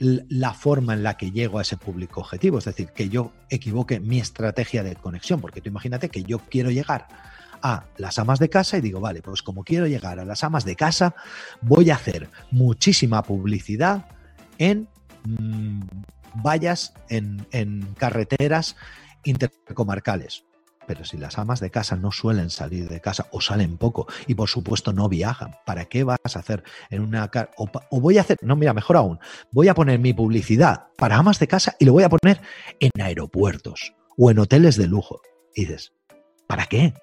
la 0.00 0.52
forma 0.52 0.94
en 0.94 1.04
la 1.04 1.16
que 1.16 1.30
llego 1.30 1.60
a 1.60 1.62
ese 1.62 1.76
público 1.76 2.22
objetivo, 2.22 2.58
es 2.58 2.64
decir, 2.64 2.88
que 2.88 3.08
yo 3.08 3.30
equivoque 3.50 4.00
mi 4.00 4.18
estrategia 4.18 4.82
de 4.82 4.96
conexión, 4.96 5.40
porque 5.40 5.60
tú 5.60 5.68
imagínate 5.68 6.08
que 6.08 6.24
yo 6.24 6.40
quiero 6.40 6.72
llegar 6.72 7.06
a 7.62 7.84
las 7.96 8.18
amas 8.18 8.38
de 8.38 8.48
casa 8.48 8.78
y 8.78 8.80
digo, 8.80 9.00
vale, 9.00 9.22
pues 9.22 9.42
como 9.42 9.64
quiero 9.64 9.86
llegar 9.86 10.18
a 10.18 10.24
las 10.24 10.44
amas 10.44 10.64
de 10.64 10.76
casa, 10.76 11.14
voy 11.60 11.90
a 11.90 11.96
hacer 11.96 12.28
muchísima 12.50 13.22
publicidad 13.22 14.06
en 14.58 14.88
mm, 15.24 15.82
vallas, 16.42 16.94
en, 17.08 17.46
en 17.52 17.94
carreteras 17.98 18.76
intercomarcales. 19.24 20.44
Pero 20.86 21.04
si 21.04 21.16
las 21.16 21.36
amas 21.38 21.60
de 21.60 21.70
casa 21.70 21.96
no 21.96 22.12
suelen 22.12 22.48
salir 22.48 22.88
de 22.88 23.00
casa 23.00 23.26
o 23.32 23.40
salen 23.40 23.76
poco 23.76 24.06
y 24.26 24.34
por 24.34 24.48
supuesto 24.48 24.92
no 24.92 25.08
viajan, 25.08 25.56
¿para 25.66 25.86
qué 25.86 26.04
vas 26.04 26.18
a 26.22 26.38
hacer 26.38 26.62
en 26.90 27.02
una 27.02 27.28
o, 27.56 27.68
o 27.90 28.00
voy 28.00 28.18
a 28.18 28.20
hacer, 28.20 28.38
no, 28.42 28.54
mira, 28.56 28.72
mejor 28.72 28.96
aún, 28.96 29.18
voy 29.50 29.68
a 29.68 29.74
poner 29.74 29.98
mi 29.98 30.12
publicidad 30.12 30.86
para 30.96 31.16
amas 31.16 31.38
de 31.40 31.48
casa 31.48 31.74
y 31.78 31.84
lo 31.84 31.92
voy 31.92 32.04
a 32.04 32.08
poner 32.08 32.40
en 32.78 32.90
aeropuertos 33.02 33.94
o 34.16 34.30
en 34.30 34.38
hoteles 34.38 34.76
de 34.76 34.86
lujo. 34.86 35.20
Y 35.54 35.62
dices, 35.62 35.92
¿para 36.46 36.66
qué? 36.66 36.94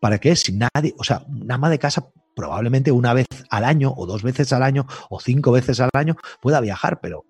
¿Para 0.00 0.18
qué? 0.18 0.36
Si 0.36 0.52
nadie, 0.52 0.94
o 0.98 1.04
sea, 1.04 1.24
una 1.28 1.54
ama 1.54 1.70
de 1.70 1.78
casa 1.78 2.08
probablemente 2.34 2.92
una 2.92 3.12
vez 3.12 3.26
al 3.50 3.64
año 3.64 3.92
o 3.96 4.06
dos 4.06 4.22
veces 4.22 4.52
al 4.52 4.62
año 4.62 4.86
o 5.08 5.20
cinco 5.20 5.52
veces 5.52 5.80
al 5.80 5.90
año 5.92 6.16
pueda 6.40 6.60
viajar, 6.60 7.00
pero 7.00 7.24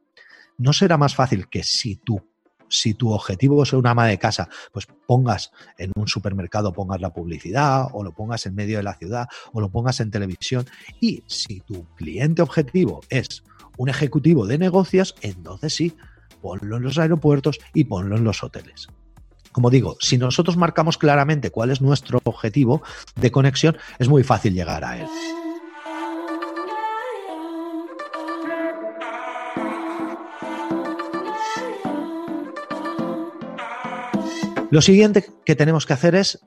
¿no 0.58 0.72
será 0.72 0.98
más 0.98 1.14
fácil 1.14 1.48
que 1.48 1.62
si 1.62 1.96
tú 1.96 2.22
si 2.70 2.94
tu 2.94 3.12
objetivo 3.12 3.62
es 3.64 3.72
una 3.72 3.90
ama 3.90 4.06
de 4.06 4.18
casa, 4.18 4.48
pues 4.72 4.86
pongas 5.06 5.50
en 5.76 5.90
un 5.96 6.06
supermercado, 6.06 6.72
pongas 6.72 7.00
la 7.00 7.12
publicidad 7.12 7.88
o 7.92 8.04
lo 8.04 8.12
pongas 8.12 8.46
en 8.46 8.54
medio 8.54 8.78
de 8.78 8.84
la 8.84 8.94
ciudad 8.94 9.26
o 9.52 9.60
lo 9.60 9.70
pongas 9.70 10.00
en 10.00 10.10
televisión. 10.10 10.64
Y 11.00 11.24
si 11.26 11.60
tu 11.60 11.84
cliente 11.96 12.42
objetivo 12.42 13.00
es 13.10 13.42
un 13.76 13.88
ejecutivo 13.88 14.46
de 14.46 14.58
negocios, 14.58 15.16
entonces 15.20 15.74
sí, 15.74 15.96
ponlo 16.40 16.76
en 16.76 16.84
los 16.84 16.98
aeropuertos 16.98 17.58
y 17.74 17.84
ponlo 17.84 18.16
en 18.16 18.24
los 18.24 18.42
hoteles. 18.42 18.88
Como 19.52 19.70
digo, 19.70 19.96
si 20.00 20.16
nosotros 20.16 20.56
marcamos 20.56 20.96
claramente 20.96 21.50
cuál 21.50 21.70
es 21.70 21.80
nuestro 21.80 22.20
objetivo 22.24 22.82
de 23.16 23.30
conexión, 23.30 23.76
es 23.98 24.08
muy 24.08 24.22
fácil 24.22 24.54
llegar 24.54 24.84
a 24.84 24.98
él. 24.98 25.06
Lo 34.70 34.80
siguiente 34.82 35.26
que 35.44 35.56
tenemos 35.56 35.84
que 35.84 35.94
hacer 35.94 36.14
es 36.14 36.38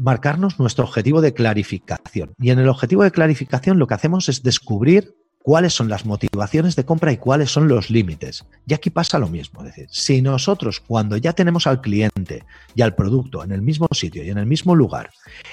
marcarnos 0.00 0.58
nuestro 0.58 0.84
objetivo 0.84 1.20
de 1.20 1.34
clarificación. 1.34 2.34
Y 2.40 2.50
en 2.50 2.58
el 2.58 2.68
objetivo 2.68 3.04
de 3.04 3.12
clarificación 3.12 3.78
lo 3.78 3.86
que 3.86 3.94
hacemos 3.94 4.28
es 4.28 4.42
descubrir 4.42 5.14
cuáles 5.44 5.74
son 5.74 5.90
las 5.90 6.06
motivaciones 6.06 6.74
de 6.74 6.86
compra 6.86 7.12
y 7.12 7.18
cuáles 7.18 7.50
son 7.50 7.68
los 7.68 7.90
límites. 7.90 8.46
Y 8.66 8.72
aquí 8.72 8.88
pasa 8.88 9.18
lo 9.18 9.28
mismo, 9.28 9.60
es 9.60 9.66
decir, 9.66 9.88
si 9.90 10.22
nosotros 10.22 10.80
cuando 10.80 11.18
ya 11.18 11.34
tenemos 11.34 11.66
al 11.66 11.82
cliente 11.82 12.44
y 12.74 12.80
al 12.80 12.94
producto 12.94 13.44
en 13.44 13.52
el 13.52 13.60
mismo 13.60 13.86
sitio 13.90 14.24
y 14.24 14.30
en 14.30 14.38
el 14.38 14.46
mismo 14.46 14.74
lugar, 14.74 15.10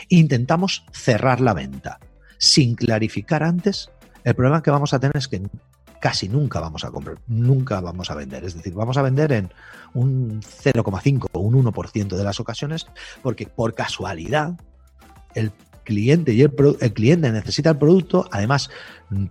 intentamos 0.08 0.86
cerrar 0.94 1.42
la 1.42 1.54
venta 1.54 2.00
sin 2.38 2.76
clarificar 2.76 3.44
antes, 3.44 3.92
el 4.24 4.34
problema 4.34 4.64
que 4.64 4.72
vamos 4.72 4.94
a 4.94 5.00
tener 5.02 5.18
es 5.18 5.28
que 5.28 5.42
casi 6.00 6.30
nunca 6.30 6.62
vamos 6.62 6.86
a 6.86 6.92
comprar, 6.92 7.18
nunca 7.28 7.82
vamos 7.82 8.10
a 8.12 8.16
vender. 8.16 8.46
Es 8.46 8.54
decir, 8.54 8.74
vamos 8.74 8.96
a 8.96 9.02
vender 9.02 9.34
en 9.34 9.52
un 9.94 10.42
0,5 10.42 11.28
o 11.34 11.40
un 11.42 11.66
1% 11.66 12.16
de 12.16 12.24
las 12.24 12.40
ocasiones 12.40 12.88
porque 13.22 13.46
por 13.46 13.74
casualidad 13.74 14.54
el 15.36 15.52
cliente 15.84 16.34
y 16.34 16.42
el, 16.42 16.54
cliente 16.94 17.32
necesita 17.32 17.72
el 17.72 17.78
producto, 17.78 18.28
además 18.32 18.70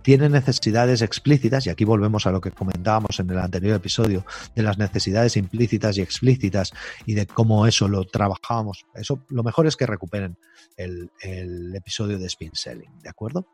tiene 0.03 0.29
necesidades 0.29 1.01
explícitas, 1.01 1.65
y 1.65 1.69
aquí 1.69 1.85
volvemos 1.85 2.27
a 2.27 2.31
lo 2.31 2.41
que 2.41 2.51
comentábamos 2.51 3.19
en 3.19 3.29
el 3.29 3.39
anterior 3.39 3.75
episodio, 3.75 4.25
de 4.55 4.63
las 4.63 4.77
necesidades 4.77 5.37
implícitas 5.37 5.97
y 5.97 6.01
explícitas 6.01 6.71
y 7.05 7.13
de 7.13 7.25
cómo 7.25 7.65
eso 7.67 7.87
lo 7.87 8.05
trabajábamos. 8.05 8.85
Eso 8.93 9.25
lo 9.29 9.43
mejor 9.43 9.67
es 9.67 9.75
que 9.75 9.85
recuperen 9.85 10.37
el, 10.77 11.09
el 11.21 11.75
episodio 11.75 12.19
de 12.19 12.27
Spin 12.27 12.51
Selling, 12.53 12.99
¿de 13.01 13.09
acuerdo? 13.09 13.47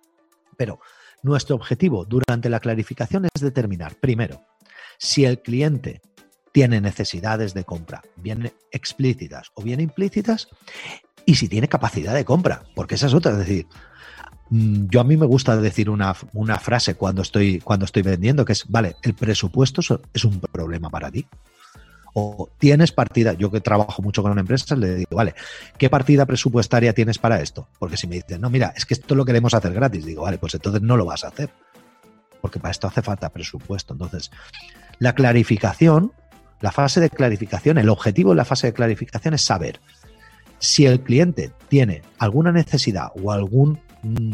Pero 0.57 0.79
nuestro 1.23 1.55
objetivo 1.55 2.05
durante 2.05 2.49
la 2.49 2.59
clarificación 2.59 3.27
es 3.33 3.41
determinar, 3.41 3.95
primero, 3.95 4.45
si 4.97 5.25
el 5.25 5.41
cliente 5.41 6.01
tiene 6.51 6.81
necesidades 6.81 7.53
de 7.53 7.63
compra, 7.63 8.01
bien 8.15 8.51
explícitas 8.71 9.51
o 9.53 9.61
bien 9.61 9.79
implícitas, 9.79 10.47
y 11.27 11.35
si 11.35 11.49
tiene 11.49 11.67
capacidad 11.67 12.15
de 12.15 12.23
compra, 12.23 12.63
porque 12.73 12.95
esa 12.95 13.07
es 13.07 13.13
otra, 13.13 13.33
es 13.33 13.39
decir, 13.39 13.67
mm, 14.49 14.85
yo 14.89 15.01
a 15.01 15.03
mí 15.03 15.17
me 15.17 15.25
gusta 15.25 15.57
decir 15.57 15.89
una, 15.89 16.15
una, 16.31 16.57
frase 16.57 16.95
cuando 16.95 17.21
estoy, 17.21 17.59
cuando 17.59 17.83
estoy 17.83 18.01
vendiendo, 18.01 18.45
que 18.45 18.53
es, 18.53 18.65
vale, 18.69 18.95
el 19.03 19.13
presupuesto 19.13 19.81
es 20.13 20.23
un 20.23 20.39
problema 20.39 20.89
para 20.89 21.11
ti. 21.11 21.27
O 22.13 22.49
tienes 22.57 22.93
partida, 22.93 23.33
yo 23.33 23.51
que 23.51 23.59
trabajo 23.59 24.01
mucho 24.01 24.23
con 24.23 24.39
empresas, 24.39 24.77
le 24.79 24.95
digo, 24.95 25.17
vale, 25.17 25.35
¿qué 25.77 25.89
partida 25.89 26.25
presupuestaria 26.25 26.93
tienes 26.93 27.17
para 27.19 27.41
esto? 27.41 27.67
Porque 27.77 27.97
si 27.97 28.07
me 28.07 28.15
dicen, 28.15 28.39
no, 28.39 28.49
mira, 28.49 28.73
es 28.77 28.85
que 28.85 28.93
esto 28.93 29.13
lo 29.13 29.25
queremos 29.25 29.53
hacer 29.53 29.73
gratis, 29.73 30.05
digo, 30.05 30.23
vale, 30.23 30.37
pues 30.37 30.55
entonces 30.55 30.81
no 30.81 30.95
lo 30.95 31.03
vas 31.03 31.25
a 31.25 31.27
hacer. 31.27 31.49
Porque 32.39 32.59
para 32.59 32.71
esto 32.71 32.87
hace 32.87 33.01
falta 33.01 33.29
presupuesto. 33.29 33.93
Entonces, 33.93 34.31
la 34.97 35.13
clarificación, 35.13 36.13
la 36.61 36.71
fase 36.71 37.01
de 37.01 37.09
clarificación, 37.09 37.77
el 37.77 37.89
objetivo 37.89 38.29
de 38.29 38.37
la 38.37 38.45
fase 38.45 38.67
de 38.67 38.73
clarificación 38.73 39.33
es 39.33 39.41
saber 39.41 39.81
si 40.59 40.85
el 40.85 41.01
cliente 41.01 41.51
tiene 41.69 42.01
alguna 42.17 42.51
necesidad 42.51 43.09
o 43.21 43.31
algún 43.31 43.79
mm, 44.03 44.33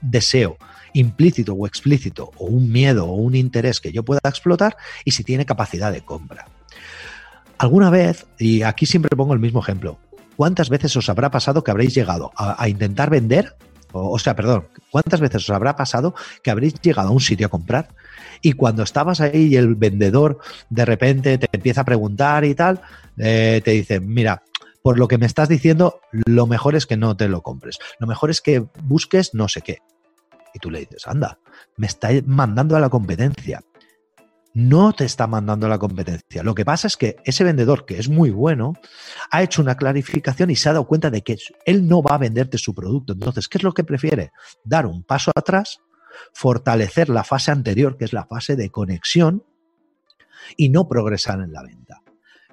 deseo 0.00 0.56
implícito 0.92 1.54
o 1.54 1.66
explícito 1.66 2.30
o 2.36 2.46
un 2.46 2.70
miedo 2.70 3.06
o 3.06 3.14
un 3.14 3.34
interés 3.34 3.80
que 3.80 3.92
yo 3.92 4.04
pueda 4.04 4.20
explotar 4.24 4.76
y 5.04 5.12
si 5.12 5.24
tiene 5.24 5.46
capacidad 5.46 5.92
de 5.92 6.02
compra. 6.02 6.46
Alguna 7.58 7.90
vez, 7.90 8.26
y 8.38 8.62
aquí 8.62 8.86
siempre 8.86 9.14
pongo 9.16 9.34
el 9.34 9.40
mismo 9.40 9.60
ejemplo, 9.60 9.98
¿cuántas 10.36 10.70
veces 10.70 10.96
os 10.96 11.08
habrá 11.08 11.30
pasado 11.30 11.62
que 11.62 11.70
habréis 11.70 11.94
llegado 11.94 12.32
a, 12.36 12.68
intentar 12.68 13.10
vender? 13.10 13.54
O, 13.92 14.18
sea, 14.18 14.34
perdón, 14.34 14.68
¿cuántas 14.90 15.20
veces 15.20 15.42
os 15.42 15.50
habrá 15.50 15.76
pasado 15.76 16.14
que 16.42 16.50
habréis 16.50 16.74
llegado 16.80 17.08
a 17.08 17.12
un 17.12 17.20
sitio 17.20 17.46
a 17.46 17.50
comprar 17.50 17.88
y 18.40 18.52
cuando 18.52 18.82
estabas 18.82 19.20
ahí 19.20 19.48
y 19.48 19.56
el 19.56 19.74
vendedor 19.74 20.38
de 20.70 20.84
repente 20.84 21.36
te 21.36 21.48
empieza 21.52 21.82
a 21.82 21.84
preguntar 21.84 22.44
y 22.44 22.54
tal, 22.54 22.80
eh, 23.18 23.60
te 23.62 23.72
dice, 23.72 24.00
mira, 24.00 24.42
por 24.82 24.98
lo 24.98 25.08
que 25.08 25.18
me 25.18 25.26
estás 25.26 25.48
diciendo, 25.48 26.00
lo 26.12 26.46
mejor 26.46 26.74
es 26.74 26.86
que 26.86 26.96
no 26.96 27.16
te 27.16 27.28
lo 27.28 27.42
compres. 27.42 27.78
Lo 27.98 28.06
mejor 28.06 28.30
es 28.30 28.40
que 28.40 28.66
busques 28.82 29.34
no 29.34 29.48
sé 29.48 29.62
qué. 29.62 29.78
Y 30.54 30.58
tú 30.58 30.70
le 30.70 30.80
dices, 30.80 31.06
anda, 31.06 31.38
me 31.76 31.86
está 31.86 32.08
mandando 32.26 32.76
a 32.76 32.80
la 32.80 32.88
competencia. 32.88 33.62
No 34.52 34.92
te 34.92 35.04
está 35.04 35.28
mandando 35.28 35.66
a 35.66 35.68
la 35.68 35.78
competencia. 35.78 36.42
Lo 36.42 36.56
que 36.56 36.64
pasa 36.64 36.88
es 36.88 36.96
que 36.96 37.16
ese 37.24 37.44
vendedor, 37.44 37.86
que 37.86 37.98
es 37.98 38.08
muy 38.08 38.30
bueno, 38.30 38.72
ha 39.30 39.42
hecho 39.42 39.62
una 39.62 39.76
clarificación 39.76 40.50
y 40.50 40.56
se 40.56 40.68
ha 40.68 40.72
dado 40.72 40.88
cuenta 40.88 41.08
de 41.10 41.22
que 41.22 41.36
él 41.66 41.86
no 41.86 42.02
va 42.02 42.16
a 42.16 42.18
venderte 42.18 42.58
su 42.58 42.74
producto. 42.74 43.12
Entonces, 43.12 43.48
¿qué 43.48 43.58
es 43.58 43.64
lo 43.64 43.72
que 43.72 43.84
prefiere? 43.84 44.32
Dar 44.64 44.86
un 44.86 45.04
paso 45.04 45.30
atrás, 45.36 45.78
fortalecer 46.32 47.10
la 47.10 47.22
fase 47.22 47.52
anterior, 47.52 47.96
que 47.96 48.06
es 48.06 48.12
la 48.12 48.24
fase 48.24 48.56
de 48.56 48.70
conexión, 48.70 49.44
y 50.56 50.70
no 50.70 50.88
progresar 50.88 51.40
en 51.40 51.52
la 51.52 51.62
venta. 51.62 52.02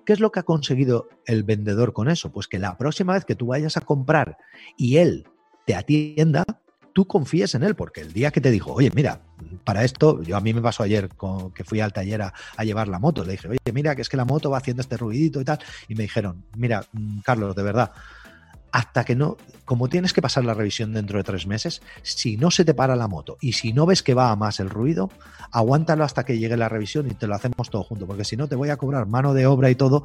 ¿Qué 0.07 0.13
es 0.13 0.21
lo 0.21 0.31
que 0.31 0.39
ha 0.39 0.43
conseguido 0.43 1.09
el 1.25 1.43
vendedor 1.43 1.91
con 1.91 2.07
eso? 2.07 2.31
Pues 2.31 2.47
que 2.47 2.59
la 2.59 2.77
próxima 2.77 3.11
vez 3.11 3.25
que 3.25 3.35
tú 3.35 3.47
vayas 3.47 3.75
a 3.75 3.81
comprar 3.81 4.37
y 4.77 4.95
él 4.95 5.27
te 5.65 5.75
atienda, 5.75 6.45
tú 6.93 7.05
confíes 7.05 7.55
en 7.55 7.63
él, 7.63 7.75
porque 7.75 7.99
el 7.99 8.13
día 8.13 8.31
que 8.31 8.39
te 8.39 8.49
dijo, 8.49 8.71
oye, 8.71 8.89
mira, 8.95 9.19
para 9.65 9.83
esto, 9.83 10.23
yo 10.23 10.37
a 10.37 10.39
mí 10.39 10.53
me 10.53 10.61
pasó 10.61 10.83
ayer 10.83 11.09
con, 11.09 11.51
que 11.51 11.65
fui 11.65 11.81
al 11.81 11.91
taller 11.91 12.21
a, 12.21 12.33
llevar 12.63 12.87
la 12.87 12.99
moto, 12.99 13.25
le 13.25 13.33
dije, 13.33 13.49
oye, 13.49 13.59
mira, 13.73 13.97
que 13.97 14.01
es 14.01 14.07
que 14.07 14.15
la 14.15 14.23
moto 14.23 14.49
va 14.49 14.59
haciendo 14.59 14.79
este 14.79 14.95
ruidito 14.95 15.41
y 15.41 15.43
tal, 15.43 15.59
y 15.89 15.95
me 15.95 16.03
dijeron, 16.03 16.45
mira, 16.55 16.85
mm, 16.93 17.19
Carlos, 17.19 17.53
de 17.53 17.63
verdad, 17.63 17.91
hasta 18.77 19.05
que 19.05 19.15
no, 19.15 19.37
como 19.65 19.89
tienes 19.89 20.13
que 20.13 20.21
pasar 20.21 20.45
la 20.45 20.53
revisión 20.53 20.93
dentro 20.93 21.17
de 21.17 21.23
tres 21.23 21.47
meses, 21.47 21.81
si 22.03 22.37
no 22.37 22.51
se 22.51 22.63
te 22.63 22.75
para 22.75 22.95
la 22.95 23.07
moto 23.07 23.35
y 23.41 23.53
si 23.53 23.73
no 23.73 23.87
ves 23.87 24.03
que 24.03 24.13
va 24.13 24.29
a 24.29 24.35
más 24.35 24.59
el 24.59 24.69
ruido, 24.69 25.09
aguántalo 25.51 26.03
hasta 26.03 26.25
que 26.25 26.37
llegue 26.37 26.55
la 26.57 26.69
revisión 26.69 27.09
y 27.09 27.15
te 27.15 27.25
lo 27.25 27.33
hacemos 27.33 27.71
todo 27.71 27.83
junto, 27.83 28.05
porque 28.05 28.23
si 28.23 28.37
no 28.37 28.47
te 28.47 28.53
voy 28.53 28.69
a 28.69 28.77
cobrar 28.77 29.07
mano 29.07 29.33
de 29.33 29.47
obra 29.47 29.71
y 29.71 29.75
todo. 29.75 30.03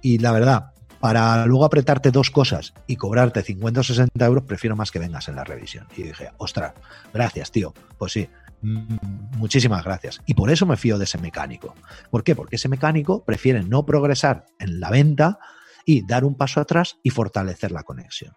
Y 0.00 0.18
la 0.18 0.30
verdad, 0.30 0.70
para 1.00 1.44
luego 1.46 1.64
apretarte 1.64 2.12
dos 2.12 2.30
cosas 2.30 2.72
y 2.86 2.94
cobrarte 2.94 3.42
50 3.42 3.80
o 3.80 3.82
60 3.82 4.24
euros, 4.24 4.44
prefiero 4.44 4.76
más 4.76 4.92
que 4.92 5.00
vengas 5.00 5.26
en 5.26 5.34
la 5.34 5.42
revisión. 5.42 5.88
Y 5.96 6.04
dije, 6.04 6.30
ostras, 6.36 6.74
gracias, 7.12 7.50
tío. 7.50 7.74
Pues 7.98 8.12
sí, 8.12 8.28
mm, 8.62 9.38
muchísimas 9.38 9.82
gracias. 9.82 10.20
Y 10.24 10.34
por 10.34 10.52
eso 10.52 10.66
me 10.66 10.76
fío 10.76 10.98
de 10.98 11.04
ese 11.04 11.18
mecánico. 11.18 11.74
¿Por 12.12 12.22
qué? 12.22 12.36
Porque 12.36 12.54
ese 12.54 12.68
mecánico 12.68 13.24
prefiere 13.24 13.64
no 13.64 13.84
progresar 13.84 14.46
en 14.60 14.78
la 14.78 14.90
venta 14.90 15.40
y 15.84 16.06
dar 16.06 16.24
un 16.24 16.36
paso 16.36 16.60
atrás 16.60 16.96
y 17.02 17.10
fortalecer 17.10 17.72
la 17.72 17.82
conexión. 17.82 18.34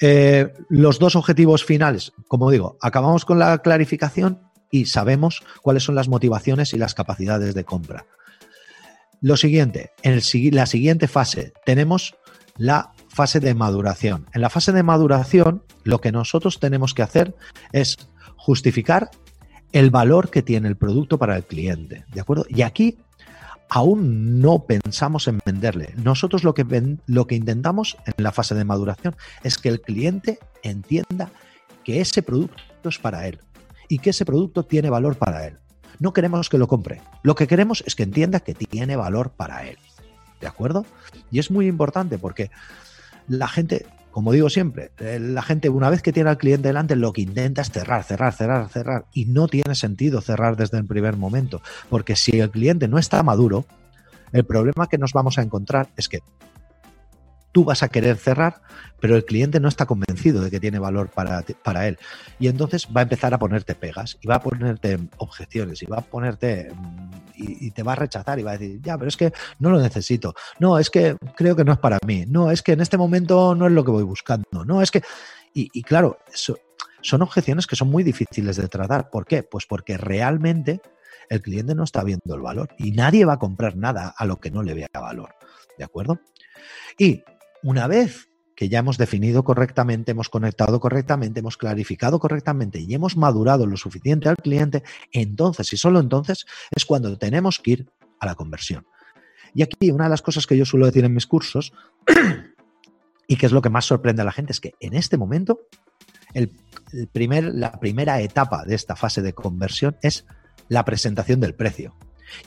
Eh, 0.00 0.52
los 0.68 0.98
dos 0.98 1.14
objetivos 1.14 1.64
finales, 1.64 2.12
como 2.26 2.50
digo, 2.50 2.76
acabamos 2.80 3.24
con 3.24 3.38
la 3.38 3.58
clarificación 3.58 4.40
y 4.70 4.86
sabemos 4.86 5.44
cuáles 5.62 5.84
son 5.84 5.94
las 5.94 6.08
motivaciones 6.08 6.72
y 6.72 6.78
las 6.78 6.94
capacidades 6.94 7.54
de 7.54 7.64
compra. 7.64 8.06
Lo 9.20 9.36
siguiente, 9.36 9.92
en 10.02 10.20
la 10.52 10.66
siguiente 10.66 11.06
fase 11.06 11.52
tenemos 11.64 12.16
la 12.56 12.92
fase 13.08 13.38
de 13.38 13.54
maduración. 13.54 14.26
En 14.32 14.40
la 14.40 14.50
fase 14.50 14.72
de 14.72 14.82
maduración, 14.82 15.62
lo 15.84 16.00
que 16.00 16.10
nosotros 16.10 16.58
tenemos 16.58 16.94
que 16.94 17.02
hacer 17.02 17.36
es 17.72 17.96
justificar 18.36 19.10
el 19.70 19.90
valor 19.90 20.30
que 20.30 20.42
tiene 20.42 20.68
el 20.68 20.76
producto 20.76 21.18
para 21.18 21.36
el 21.36 21.44
cliente, 21.44 22.04
¿de 22.12 22.20
acuerdo? 22.20 22.44
Y 22.48 22.62
aquí 22.62 22.98
aún 23.74 24.42
no 24.42 24.66
pensamos 24.66 25.28
en 25.28 25.40
venderle. 25.46 25.94
Nosotros 25.96 26.44
lo 26.44 26.52
que, 26.52 26.98
lo 27.06 27.26
que 27.26 27.36
intentamos 27.36 27.96
en 28.04 28.22
la 28.22 28.30
fase 28.30 28.54
de 28.54 28.66
maduración 28.66 29.16
es 29.44 29.56
que 29.56 29.70
el 29.70 29.80
cliente 29.80 30.38
entienda 30.62 31.30
que 31.82 32.02
ese 32.02 32.22
producto 32.22 32.90
es 32.90 32.98
para 32.98 33.26
él 33.26 33.40
y 33.88 33.98
que 33.98 34.10
ese 34.10 34.26
producto 34.26 34.64
tiene 34.64 34.90
valor 34.90 35.16
para 35.16 35.46
él. 35.46 35.56
No 36.00 36.12
queremos 36.12 36.50
que 36.50 36.58
lo 36.58 36.68
compre. 36.68 37.00
Lo 37.22 37.34
que 37.34 37.46
queremos 37.46 37.82
es 37.86 37.94
que 37.94 38.02
entienda 38.02 38.40
que 38.40 38.52
tiene 38.52 38.94
valor 38.94 39.30
para 39.30 39.66
él. 39.66 39.78
¿De 40.38 40.46
acuerdo? 40.46 40.84
Y 41.30 41.38
es 41.38 41.50
muy 41.50 41.66
importante 41.66 42.18
porque 42.18 42.50
la 43.26 43.48
gente, 43.48 43.86
como 44.12 44.30
digo 44.30 44.50
siempre, 44.50 44.92
eh, 44.98 45.18
la 45.18 45.42
gente 45.42 45.70
una 45.70 45.90
vez 45.90 46.02
que 46.02 46.12
tiene 46.12 46.30
al 46.30 46.38
cliente 46.38 46.68
delante 46.68 46.94
lo 46.96 47.12
que 47.12 47.22
intenta 47.22 47.62
es 47.62 47.70
cerrar, 47.70 48.04
cerrar, 48.04 48.34
cerrar, 48.34 48.68
cerrar. 48.68 49.06
Y 49.12 49.24
no 49.24 49.48
tiene 49.48 49.74
sentido 49.74 50.20
cerrar 50.20 50.56
desde 50.56 50.78
el 50.78 50.86
primer 50.86 51.16
momento. 51.16 51.62
Porque 51.88 52.14
si 52.14 52.38
el 52.38 52.50
cliente 52.50 52.88
no 52.88 52.98
está 52.98 53.22
maduro, 53.22 53.64
el 54.32 54.44
problema 54.44 54.86
que 54.86 54.98
nos 54.98 55.12
vamos 55.12 55.38
a 55.38 55.42
encontrar 55.42 55.88
es 55.96 56.08
que 56.08 56.20
tú 57.52 57.64
vas 57.64 57.82
a 57.82 57.88
querer 57.88 58.16
cerrar, 58.16 58.60
pero 59.00 59.16
el 59.16 59.24
cliente 59.24 59.60
no 59.60 59.68
está 59.68 59.86
convencido 59.86 60.42
de 60.42 60.50
que 60.50 60.60
tiene 60.60 60.78
valor 60.78 61.08
para, 61.08 61.42
para 61.62 61.88
él. 61.88 61.98
Y 62.38 62.48
entonces 62.48 62.88
va 62.94 63.00
a 63.00 63.04
empezar 63.04 63.32
a 63.32 63.38
ponerte 63.38 63.74
pegas 63.74 64.18
y 64.20 64.26
va 64.26 64.36
a 64.36 64.42
ponerte 64.42 64.98
objeciones 65.16 65.82
y 65.82 65.86
va 65.86 65.98
a 65.98 66.02
ponerte 66.02 66.70
y, 67.42 67.70
te 67.72 67.82
va 67.82 67.92
a 67.92 67.96
rechazar 67.96 68.38
y 68.38 68.42
va 68.42 68.52
a 68.52 68.58
decir, 68.58 68.80
ya, 68.82 68.96
pero 68.96 69.08
es 69.08 69.16
que 69.16 69.32
no 69.58 69.70
lo 69.70 69.80
necesito. 69.80 70.34
No, 70.58 70.78
es 70.78 70.90
que 70.90 71.16
creo 71.36 71.56
que 71.56 71.64
no 71.64 71.72
es 71.72 71.78
para 71.78 71.98
mí. 72.06 72.24
No, 72.26 72.50
es 72.50 72.62
que 72.62 72.72
en 72.72 72.80
este 72.80 72.96
momento 72.96 73.54
no 73.54 73.66
es 73.66 73.72
lo 73.72 73.84
que 73.84 73.90
voy 73.90 74.04
buscando. 74.04 74.64
No, 74.64 74.82
es 74.82 74.90
que... 74.90 75.02
Y, 75.54 75.82
claro, 75.82 76.18
son 77.02 77.20
objeciones 77.20 77.66
que 77.66 77.76
son 77.76 77.90
muy 77.90 78.02
difíciles 78.02 78.56
de 78.56 78.68
tratar. 78.68 79.10
¿Por 79.10 79.26
qué? 79.26 79.42
Pues 79.42 79.66
porque 79.66 79.98
realmente 79.98 80.80
el 81.28 81.42
cliente 81.42 81.74
no 81.74 81.84
está 81.84 82.02
viendo 82.04 82.34
el 82.34 82.40
valor 82.40 82.70
y 82.78 82.92
nadie 82.92 83.26
va 83.26 83.34
a 83.34 83.38
comprar 83.38 83.76
nada 83.76 84.14
a 84.16 84.24
lo 84.24 84.40
que 84.40 84.50
no 84.50 84.62
le 84.62 84.72
vea 84.72 84.88
valor. 84.94 85.34
¿De 85.76 85.84
acuerdo? 85.84 86.20
Y 86.98 87.22
una 87.62 87.86
vez 87.86 88.28
que 88.56 88.68
ya 88.68 88.80
hemos 88.80 88.98
definido 88.98 89.44
correctamente, 89.44 90.12
hemos 90.12 90.28
conectado 90.28 90.80
correctamente, 90.80 91.40
hemos 91.40 91.56
clarificado 91.56 92.18
correctamente 92.18 92.80
y 92.80 92.94
hemos 92.94 93.16
madurado 93.16 93.66
lo 93.66 93.76
suficiente 93.76 94.28
al 94.28 94.36
cliente, 94.36 94.82
entonces 95.10 95.72
y 95.72 95.76
solo 95.76 96.00
entonces 96.00 96.46
es 96.74 96.84
cuando 96.84 97.16
tenemos 97.18 97.58
que 97.58 97.70
ir 97.70 97.90
a 98.20 98.26
la 98.26 98.34
conversión. 98.34 98.86
Y 99.54 99.62
aquí 99.62 99.90
una 99.90 100.04
de 100.04 100.10
las 100.10 100.22
cosas 100.22 100.46
que 100.46 100.56
yo 100.56 100.64
suelo 100.64 100.86
decir 100.86 101.04
en 101.04 101.14
mis 101.14 101.26
cursos 101.26 101.72
y 103.26 103.36
que 103.36 103.46
es 103.46 103.52
lo 103.52 103.62
que 103.62 103.70
más 103.70 103.84
sorprende 103.84 104.22
a 104.22 104.24
la 104.24 104.32
gente 104.32 104.52
es 104.52 104.60
que 104.60 104.72
en 104.80 104.94
este 104.94 105.16
momento 105.16 105.60
el, 106.34 106.50
primer, 107.12 107.44
la 107.54 107.72
primera 107.78 108.20
etapa 108.20 108.64
de 108.64 108.74
esta 108.74 108.96
fase 108.96 109.22
de 109.22 109.34
conversión 109.34 109.96
es 110.02 110.26
la 110.68 110.84
presentación 110.84 111.40
del 111.40 111.54
precio. 111.54 111.94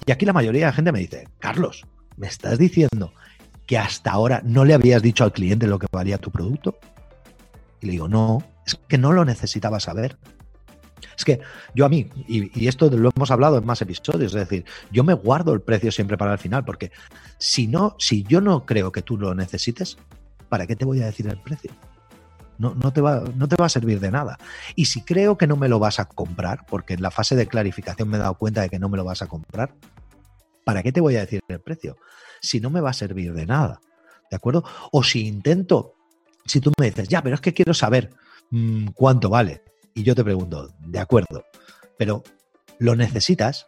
Y 0.05 0.11
aquí 0.11 0.25
la 0.25 0.33
mayoría 0.33 0.61
de 0.61 0.71
la 0.71 0.73
gente 0.73 0.91
me 0.91 0.99
dice, 0.99 1.27
Carlos, 1.39 1.85
¿me 2.17 2.27
estás 2.27 2.57
diciendo 2.57 3.13
que 3.65 3.77
hasta 3.77 4.11
ahora 4.11 4.41
no 4.43 4.65
le 4.65 4.73
habías 4.73 5.01
dicho 5.01 5.23
al 5.23 5.33
cliente 5.33 5.67
lo 5.67 5.79
que 5.79 5.87
valía 5.91 6.17
tu 6.17 6.31
producto? 6.31 6.77
Y 7.81 7.87
le 7.87 7.91
digo, 7.93 8.07
no, 8.07 8.43
es 8.65 8.79
que 8.87 8.97
no 8.97 9.11
lo 9.11 9.25
necesitaba 9.25 9.79
saber. 9.79 10.17
Es 11.17 11.23
que 11.23 11.39
yo 11.73 11.85
a 11.85 11.89
mí, 11.89 12.09
y, 12.27 12.67
esto 12.67 12.89
lo 12.89 13.11
hemos 13.15 13.31
hablado 13.31 13.57
en 13.57 13.65
más 13.65 13.81
episodios, 13.81 14.33
es 14.33 14.49
decir, 14.49 14.65
yo 14.91 15.03
me 15.03 15.13
guardo 15.13 15.53
el 15.53 15.61
precio 15.61 15.91
siempre 15.91 16.17
para 16.17 16.33
el 16.33 16.39
final, 16.39 16.65
porque 16.65 16.91
si 17.37 17.67
no, 17.67 17.95
si 17.99 18.23
yo 18.23 18.41
no 18.41 18.65
creo 18.65 18.91
que 18.91 19.01
tú 19.01 19.17
lo 19.17 19.33
necesites, 19.33 19.97
¿para 20.49 20.67
qué 20.67 20.75
te 20.75 20.85
voy 20.85 21.01
a 21.01 21.05
decir 21.05 21.27
el 21.27 21.37
precio? 21.37 21.71
No, 22.57 22.73
no, 22.75 22.93
te 22.93 23.01
va, 23.01 23.23
no 23.35 23.47
te 23.47 23.55
va 23.57 23.65
a 23.65 23.69
servir 23.69 23.99
de 23.99 24.11
nada. 24.11 24.37
Y 24.75 24.85
si 24.85 25.01
creo 25.01 25.37
que 25.37 25.47
no 25.47 25.57
me 25.57 25.67
lo 25.67 25.79
vas 25.79 25.99
a 25.99 26.05
comprar, 26.05 26.65
porque 26.67 26.93
en 26.93 27.01
la 27.01 27.11
fase 27.11 27.35
de 27.35 27.47
clarificación 27.47 28.09
me 28.09 28.17
he 28.17 28.19
dado 28.19 28.35
cuenta 28.35 28.61
de 28.61 28.69
que 28.69 28.79
no 28.79 28.87
me 28.87 28.97
lo 28.97 29.03
vas 29.03 29.21
a 29.21 29.27
comprar, 29.27 29.73
¿para 30.63 30.81
qué 30.81 30.91
te 30.91 31.01
voy 31.01 31.17
a 31.17 31.21
decir 31.21 31.41
el 31.47 31.59
precio? 31.59 31.97
Si 32.45 32.59
no 32.59 32.69
me 32.69 32.81
va 32.81 32.91
a 32.91 32.93
servir 32.93 33.33
de 33.33 33.45
nada. 33.45 33.81
¿De 34.29 34.35
acuerdo? 34.35 34.63
O 34.91 35.03
si 35.03 35.27
intento, 35.27 35.93
si 36.45 36.59
tú 36.59 36.71
me 36.79 36.87
dices, 36.87 37.07
ya, 37.07 37.21
pero 37.21 37.35
es 37.35 37.41
que 37.41 37.53
quiero 37.53 37.73
saber 37.73 38.11
mm, 38.51 38.87
cuánto 38.93 39.29
vale. 39.29 39.63
Y 39.93 40.03
yo 40.03 40.15
te 40.15 40.23
pregunto, 40.23 40.73
de 40.79 40.99
acuerdo, 40.99 41.45
pero 41.97 42.23
¿lo 42.79 42.95
necesitas? 42.95 43.65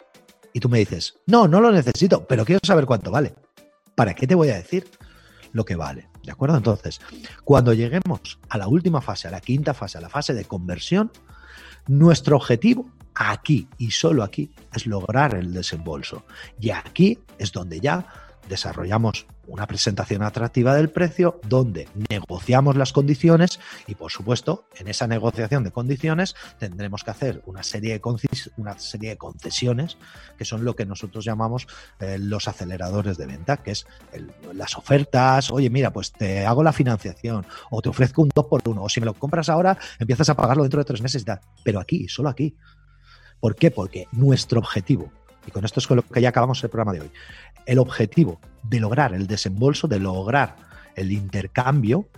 Y 0.54 0.60
tú 0.60 0.70
me 0.70 0.80
dices, 0.80 1.16
no, 1.28 1.48
no 1.48 1.62
lo 1.62 1.72
necesito, 1.72 2.26
pero 2.28 2.46
quiero 2.46 2.60
saber 2.64 2.86
cuánto 2.86 3.12
vale. 3.12 3.36
¿Para 3.96 4.14
qué 4.14 4.28
te 4.28 4.36
voy 4.36 4.50
a 4.50 4.56
decir 4.56 4.90
lo 5.54 5.64
que 5.66 5.76
vale? 5.76 6.10
¿De 6.24 6.32
acuerdo? 6.32 6.58
Entonces, 6.58 7.00
cuando 7.44 7.74
lleguemos 7.74 8.40
a 8.50 8.58
la 8.58 8.68
última 8.68 9.02
fase, 9.02 9.28
a 9.28 9.32
la 9.32 9.40
quinta 9.40 9.74
fase, 9.74 9.98
a 9.98 10.02
la 10.02 10.10
fase 10.10 10.34
de 10.34 10.46
conversión, 10.46 11.12
nuestro 11.88 12.36
objetivo 12.36 12.92
aquí 13.16 13.68
y 13.78 13.92
solo 13.92 14.24
aquí 14.24 14.52
es 14.74 14.86
lograr 14.86 15.36
el 15.36 15.54
desembolso. 15.54 16.26
Y 16.60 16.70
aquí 16.70 17.20
es 17.38 17.52
donde 17.52 17.80
ya 17.80 18.08
desarrollamos 18.48 19.26
una 19.48 19.66
presentación 19.66 20.24
atractiva 20.24 20.76
del 20.76 20.90
precio 20.90 21.40
donde 21.48 21.88
negociamos 22.10 22.76
las 22.76 22.94
condiciones 22.94 23.60
y 23.88 23.96
por 23.96 24.12
supuesto 24.12 24.66
en 24.76 24.88
esa 24.88 25.08
negociación 25.08 25.64
de 25.64 25.72
condiciones 25.72 26.36
tendremos 26.60 27.04
que 27.04 27.12
hacer 27.12 27.42
una 27.46 27.64
serie 27.64 27.94
de, 27.94 28.02
una 28.58 28.78
serie 28.78 29.12
de 29.12 29.18
concesiones 29.18 29.98
que 30.38 30.46
son 30.46 30.66
lo 30.66 30.76
que 30.76 30.86
nosotros 30.86 31.24
llamamos 31.24 31.68
eh, 32.00 32.18
los 32.20 32.48
aceleradores 32.48 33.18
de 33.18 33.26
venta, 33.26 33.58
que 33.58 33.72
es 33.72 33.88
las 34.54 34.78
ofertas, 34.78 35.52
oye 35.52 35.70
mira 35.70 35.92
pues 35.92 36.12
te 36.12 36.46
hago 36.46 36.64
la 36.64 36.74
financiación 36.74 37.46
o 37.70 37.82
te 37.82 37.90
ofrezco 37.90 38.22
un 38.22 38.30
2 38.34 38.46
por 38.46 38.62
1 38.68 38.84
o 38.84 38.90
si 38.90 39.00
me 39.00 39.06
lo 39.06 39.14
compras 39.14 39.50
ahora 39.50 39.78
empiezas 40.00 40.30
a 40.30 40.36
pagarlo 40.36 40.64
dentro 40.64 40.80
de 40.80 40.86
tres 40.86 41.02
meses 41.02 41.22
y 41.22 41.26
tal, 41.26 41.40
pero 41.64 41.80
aquí, 41.80 42.08
solo 42.08 42.30
aquí. 42.30 42.56
¿Por 43.40 43.56
qué? 43.56 43.70
Porque 43.70 44.08
nuestro 44.12 44.60
objetivo 44.60 45.12
y 45.48 45.52
con 45.52 45.66
esto 45.66 45.80
es 45.80 45.88
con 45.88 45.98
lo 45.98 46.04
que 46.04 46.22
ya 46.22 46.30
acabamos 46.30 46.64
el 46.64 46.70
programa 46.70 46.94
de 46.94 47.02
hoy, 47.02 47.12
el 47.66 47.80
objetivo 47.80 48.40
de 48.64 48.80
lograr 48.80 49.14
el 49.14 49.26
desembolso, 49.26 49.88
de 49.88 50.00
lograr 50.00 50.58
el 50.96 51.12
intercambio, 51.12 52.10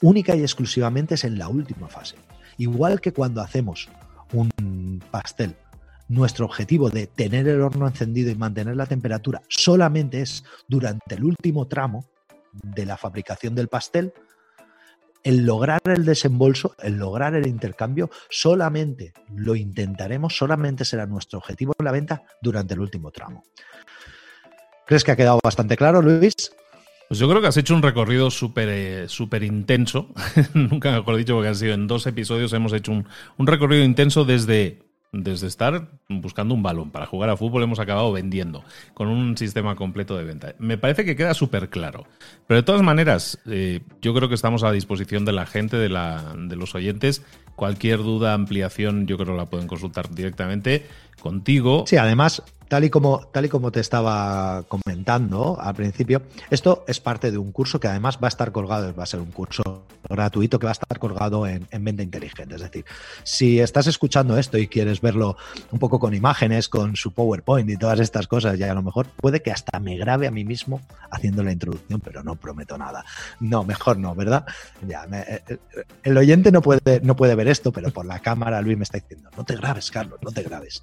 única 0.00 0.34
y 0.34 0.40
exclusivamente 0.40 1.14
es 1.14 1.24
en 1.24 1.38
la 1.38 1.48
última 1.48 1.88
fase. 1.88 2.16
Igual 2.56 3.00
que 3.00 3.12
cuando 3.12 3.40
hacemos 3.40 3.88
un 4.32 5.02
pastel, 5.10 5.56
nuestro 6.08 6.46
objetivo 6.46 6.90
de 6.90 7.06
tener 7.06 7.46
el 7.48 7.60
horno 7.60 7.86
encendido 7.86 8.30
y 8.30 8.34
mantener 8.34 8.76
la 8.76 8.86
temperatura 8.86 9.42
solamente 9.48 10.22
es 10.22 10.44
durante 10.66 11.16
el 11.16 11.24
último 11.24 11.66
tramo 11.66 12.06
de 12.52 12.86
la 12.86 12.96
fabricación 12.96 13.54
del 13.54 13.68
pastel, 13.68 14.12
el 15.22 15.44
lograr 15.44 15.80
el 15.84 16.04
desembolso, 16.04 16.74
el 16.78 16.94
lograr 16.94 17.34
el 17.34 17.46
intercambio, 17.46 18.10
solamente 18.30 19.12
lo 19.34 19.54
intentaremos, 19.54 20.36
solamente 20.36 20.84
será 20.84 21.06
nuestro 21.06 21.38
objetivo 21.38 21.74
en 21.78 21.84
la 21.84 21.92
venta 21.92 22.22
durante 22.40 22.74
el 22.74 22.80
último 22.80 23.10
tramo. 23.10 23.44
¿Crees 24.86 25.04
que 25.04 25.12
ha 25.12 25.16
quedado 25.16 25.40
bastante 25.42 25.76
claro, 25.76 26.00
Luis? 26.00 26.34
Pues 27.08 27.20
yo 27.20 27.28
creo 27.28 27.40
que 27.40 27.48
has 27.48 27.56
hecho 27.56 27.74
un 27.74 27.82
recorrido 27.82 28.30
súper 28.30 28.68
eh, 28.68 29.08
súper 29.08 29.42
intenso. 29.42 30.12
Nunca 30.54 30.92
mejor 30.92 31.16
dicho, 31.16 31.34
porque 31.34 31.48
han 31.48 31.56
sido 31.56 31.74
en 31.74 31.86
dos 31.86 32.06
episodios 32.06 32.52
hemos 32.52 32.72
hecho 32.72 32.92
un, 32.92 33.08
un 33.38 33.46
recorrido 33.46 33.82
intenso 33.82 34.24
desde 34.24 34.78
desde 35.12 35.46
estar 35.46 35.88
buscando 36.08 36.54
un 36.54 36.62
balón 36.62 36.90
para 36.90 37.06
jugar 37.06 37.30
a 37.30 37.36
fútbol 37.36 37.62
hemos 37.62 37.78
acabado 37.78 38.12
vendiendo 38.12 38.62
con 38.94 39.08
un 39.08 39.36
sistema 39.36 39.74
completo 39.74 40.16
de 40.16 40.24
venta. 40.24 40.54
Me 40.58 40.78
parece 40.78 41.04
que 41.04 41.16
queda 41.16 41.34
súper 41.34 41.70
claro. 41.70 42.06
Pero 42.46 42.60
de 42.60 42.62
todas 42.62 42.82
maneras, 42.82 43.38
eh, 43.46 43.80
yo 44.02 44.14
creo 44.14 44.28
que 44.28 44.34
estamos 44.34 44.64
a 44.64 44.72
disposición 44.72 45.24
de 45.24 45.32
la 45.32 45.46
gente, 45.46 45.76
de, 45.76 45.88
de 45.88 46.56
los 46.56 46.74
oyentes. 46.74 47.22
Cualquier 47.56 47.98
duda, 47.98 48.34
ampliación, 48.34 49.06
yo 49.06 49.16
creo 49.16 49.32
que 49.32 49.38
la 49.38 49.46
pueden 49.46 49.66
consultar 49.66 50.10
directamente 50.10 50.86
contigo. 51.20 51.84
Sí, 51.86 51.96
además, 51.96 52.42
tal 52.68 52.84
y 52.84 52.90
como, 52.90 53.26
tal 53.32 53.46
y 53.46 53.48
como 53.48 53.72
te 53.72 53.80
estaba 53.80 54.64
comentando 54.68 55.58
al 55.60 55.74
principio, 55.74 56.22
esto 56.50 56.84
es 56.86 57.00
parte 57.00 57.30
de 57.30 57.38
un 57.38 57.52
curso 57.52 57.80
que 57.80 57.88
además 57.88 58.18
va 58.22 58.26
a 58.26 58.28
estar 58.28 58.52
colgado, 58.52 58.94
va 58.94 59.02
a 59.02 59.06
ser 59.06 59.20
un 59.20 59.32
curso 59.32 59.86
gratuito 60.08 60.58
que 60.58 60.66
va 60.66 60.70
a 60.70 60.72
estar 60.72 60.98
colgado 60.98 61.46
en, 61.46 61.66
en 61.70 61.84
Venta 61.84 62.02
Inteligente. 62.02 62.54
Es 62.54 62.60
decir, 62.60 62.84
si 63.24 63.60
estás 63.60 63.86
escuchando 63.86 64.38
esto 64.38 64.58
y 64.58 64.68
quieres 64.68 65.00
verlo 65.00 65.36
un 65.70 65.78
poco 65.78 65.98
con 65.98 66.14
imágenes, 66.14 66.68
con 66.68 66.96
su 66.96 67.12
PowerPoint 67.12 67.68
y 67.70 67.76
todas 67.76 68.00
estas 68.00 68.26
cosas, 68.26 68.58
ya 68.58 68.70
a 68.70 68.74
lo 68.74 68.82
mejor 68.82 69.06
puede 69.16 69.42
que 69.42 69.50
hasta 69.50 69.78
me 69.80 69.96
grabe 69.96 70.26
a 70.26 70.30
mí 70.30 70.44
mismo 70.44 70.80
haciendo 71.10 71.42
la 71.42 71.52
introducción, 71.52 72.00
pero 72.00 72.22
no 72.22 72.36
prometo 72.36 72.76
nada. 72.78 73.04
No, 73.40 73.64
mejor 73.64 73.98
no, 73.98 74.14
¿verdad? 74.14 74.44
Ya, 74.86 75.06
eh, 75.12 75.42
eh, 75.48 75.58
el 76.02 76.16
oyente 76.16 76.52
no 76.52 76.62
puede, 76.62 77.00
no 77.02 77.16
puede 77.16 77.34
ver 77.34 77.48
esto, 77.48 77.72
pero 77.72 77.90
por 77.90 78.06
la 78.06 78.20
cámara 78.20 78.60
Luis 78.60 78.76
me 78.76 78.84
está 78.84 78.98
diciendo, 78.98 79.30
no 79.36 79.44
te 79.44 79.56
grabes, 79.56 79.90
Carlos, 79.90 80.18
no 80.22 80.30
te 80.30 80.42
grabes. 80.42 80.82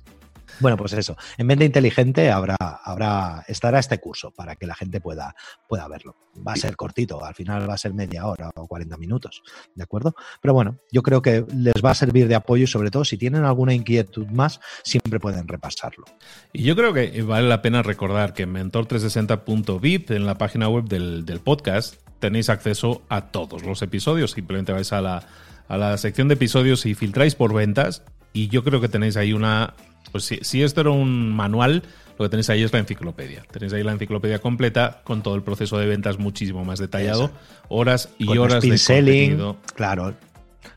Bueno, 0.60 0.78
pues 0.78 0.94
eso. 0.94 1.16
En 1.38 1.48
Mente 1.48 1.66
Inteligente 1.66 2.32
habrá, 2.32 2.56
habrá, 2.60 3.44
estará 3.48 3.80
este 3.80 4.00
curso 4.00 4.32
para 4.32 4.56
que 4.56 4.66
la 4.66 4.76
gente 4.76 5.02
pueda, 5.02 5.36
pueda 5.68 5.88
verlo. 5.88 6.16
Va 6.46 6.54
a 6.54 6.56
ser 6.58 6.76
cortito, 6.76 7.24
al 7.24 7.34
final 7.34 7.70
va 7.70 7.76
a 7.76 7.78
ser 7.78 7.94
media 7.94 8.26
hora 8.28 8.50
o 8.56 8.68
40 8.68 8.98
minutos, 8.98 9.42
¿de 9.74 9.84
acuerdo? 9.84 10.16
Pero 10.42 10.54
bueno, 10.54 10.80
yo 10.92 11.02
creo 11.02 11.22
que 11.22 11.46
les 11.56 11.84
va 11.84 11.92
a 11.92 11.96
servir 11.96 12.28
de 12.28 12.36
apoyo 12.36 12.66
y 12.66 12.68
sobre 12.68 12.92
todo 12.92 13.06
si 13.06 13.18
tienen 13.18 13.46
alguna 13.46 13.74
inquietud 13.74 14.28
más, 14.28 14.60
siempre 14.84 15.20
pueden 15.20 15.48
repasarlo. 15.48 16.06
Y 16.52 16.64
yo 16.64 16.76
creo 16.76 16.94
que 16.94 17.22
vale 17.22 17.48
la 17.48 17.62
pena 17.62 17.84
recordar 17.84 18.34
que 18.34 18.44
en 18.44 18.54
mentor360.vip, 18.54 20.12
en 20.12 20.26
la 20.26 20.38
página 20.38 20.68
web 20.68 20.86
del, 20.86 21.26
del 21.26 21.40
podcast, 21.40 21.96
tenéis 22.20 22.50
acceso 22.50 23.04
a 23.10 23.30
todos 23.30 23.64
los 23.64 23.82
episodios. 23.82 24.32
Simplemente 24.32 24.72
vais 24.72 24.92
a 24.94 25.02
la, 25.02 25.24
a 25.68 25.78
la 25.78 25.98
sección 25.98 26.28
de 26.28 26.36
episodios 26.36 26.86
y 26.86 26.96
filtráis 26.96 27.36
por 27.36 27.54
ventas. 27.54 28.04
Y 28.36 28.50
yo 28.50 28.64
creo 28.64 28.82
que 28.82 28.90
tenéis 28.90 29.18
ahí 29.18 29.34
una 29.34 29.74
pues 30.12 30.32
si, 30.42 30.64
esto 30.64 30.82
era 30.82 30.92
un 30.92 31.34
manual, 31.34 31.84
lo 32.18 32.26
que 32.26 32.30
tenéis 32.30 32.50
ahí 32.50 32.64
es 32.64 32.72
la 32.72 32.80
enciclopedia. 32.80 33.44
Tenéis 33.52 33.74
ahí 33.74 33.84
la 33.84 33.92
enciclopedia 33.92 34.40
completa 34.40 35.02
con 35.04 35.24
todo 35.24 35.36
el 35.36 35.44
proceso 35.44 35.78
de 35.78 35.88
ventas 35.88 36.20
muchísimo 36.20 36.64
más 36.64 36.80
detallado, 36.80 37.32
horas 37.68 38.10
y 38.18 38.38
horas 38.38 38.64
de 38.64 38.70
contenido. 38.70 39.58
Claro. 39.76 40.14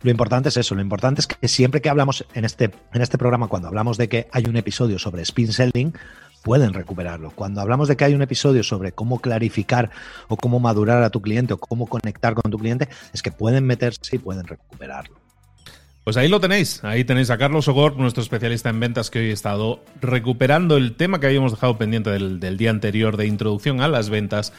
Lo 0.02 0.10
importante 0.10 0.48
es 0.48 0.56
eso, 0.56 0.74
lo 0.74 0.80
importante 0.80 1.20
es 1.20 1.26
que 1.26 1.48
siempre 1.48 1.80
que 1.80 1.88
hablamos 1.88 2.24
en 2.34 2.44
este, 2.44 2.70
en 2.92 3.02
este 3.02 3.16
programa, 3.16 3.48
cuando 3.48 3.68
hablamos 3.68 3.96
de 3.96 4.08
que 4.08 4.28
hay 4.32 4.44
un 4.46 4.56
episodio 4.56 4.98
sobre 4.98 5.22
spin 5.22 5.52
selling, 5.52 5.92
pueden 6.42 6.72
recuperarlo. 6.72 7.30
Cuando 7.30 7.60
hablamos 7.60 7.88
de 7.88 7.96
que 7.96 8.04
hay 8.04 8.14
un 8.14 8.22
episodio 8.22 8.62
sobre 8.62 8.90
cómo 8.90 9.20
clarificar 9.20 9.90
o 10.28 10.36
cómo 10.36 10.60
madurar 10.60 11.02
a 11.02 11.10
tu 11.10 11.22
cliente 11.22 11.54
o 11.54 11.58
cómo 11.58 11.86
conectar 11.86 12.34
con 12.34 12.50
tu 12.50 12.58
cliente, 12.58 12.88
es 13.12 13.22
que 13.22 13.30
pueden 13.32 13.66
meterse 13.66 14.16
y 14.16 14.18
pueden 14.18 14.46
recuperarlo. 14.46 15.27
Pues 16.08 16.16
ahí 16.16 16.28
lo 16.28 16.40
tenéis, 16.40 16.82
ahí 16.84 17.04
tenéis 17.04 17.28
a 17.28 17.36
Carlos 17.36 17.68
Ogor, 17.68 17.98
nuestro 17.98 18.22
especialista 18.22 18.70
en 18.70 18.80
ventas 18.80 19.10
que 19.10 19.18
hoy 19.18 19.28
ha 19.28 19.34
estado 19.34 19.84
recuperando 20.00 20.78
el 20.78 20.96
tema 20.96 21.20
que 21.20 21.26
habíamos 21.26 21.52
dejado 21.52 21.76
pendiente 21.76 22.08
del, 22.08 22.56
día 22.56 22.70
anterior 22.70 23.18
de 23.18 23.26
introducción 23.26 23.82
a 23.82 23.88
las 23.88 24.08
ventas. 24.08 24.54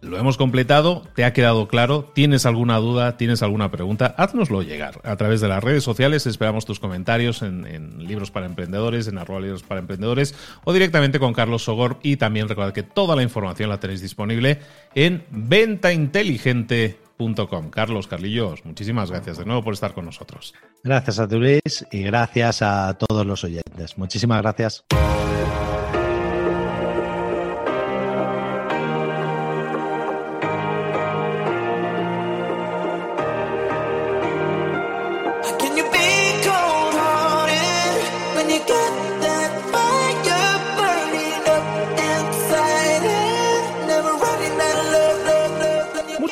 Lo 0.00 0.18
hemos 0.18 0.36
completado, 0.36 1.04
te 1.14 1.24
ha 1.24 1.32
quedado 1.32 1.68
claro, 1.68 2.10
tienes 2.16 2.46
alguna 2.46 2.78
duda, 2.78 3.16
tienes 3.16 3.44
alguna 3.44 3.70
pregunta, 3.70 4.12
haznoslo 4.18 4.62
llegar 4.62 5.00
a 5.04 5.14
través 5.14 5.40
de 5.40 5.46
las 5.46 5.62
redes 5.62 5.84
sociales, 5.84 6.26
esperamos 6.26 6.66
tus 6.66 6.80
comentarios 6.80 7.42
en, 7.42 8.04
Libros 8.04 8.32
para 8.32 8.46
Emprendedores, 8.46 9.06
en 9.06 9.18
arroba 9.18 9.38
Libros 9.38 9.62
para 9.62 9.78
Emprendedores 9.78 10.34
o 10.64 10.72
directamente 10.72 11.20
con 11.20 11.32
Carlos 11.32 11.62
Sogor 11.62 12.00
y 12.02 12.16
también 12.16 12.48
recordad 12.48 12.72
que 12.72 12.82
toda 12.82 13.14
la 13.14 13.22
información 13.22 13.70
la 13.70 13.78
tenéis 13.78 14.00
disponible 14.00 14.58
en 14.96 15.22
Venta 15.30 15.92
Carlos 17.70 18.06
Carlillos, 18.06 18.64
muchísimas 18.64 19.10
gracias 19.10 19.38
de 19.38 19.44
nuevo 19.44 19.62
por 19.62 19.74
estar 19.74 19.92
con 19.92 20.04
nosotros. 20.04 20.54
Gracias 20.82 21.18
a 21.18 21.28
ti, 21.28 21.36
Luis, 21.36 21.86
y 21.92 22.02
gracias 22.02 22.62
a 22.62 22.94
todos 22.94 23.26
los 23.26 23.44
oyentes. 23.44 23.98
Muchísimas 23.98 24.40
gracias. 24.40 24.84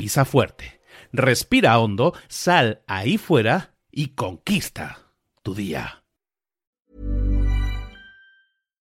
pisa 0.00 0.24
fuerte. 0.24 0.80
respira 1.12 1.78
hondo, 1.78 2.14
sal 2.28 2.82
ahí 2.86 3.18
fuera 3.18 3.74
y 3.92 4.14
conquista 4.14 5.12
tu 5.42 5.54
día. 5.54 6.04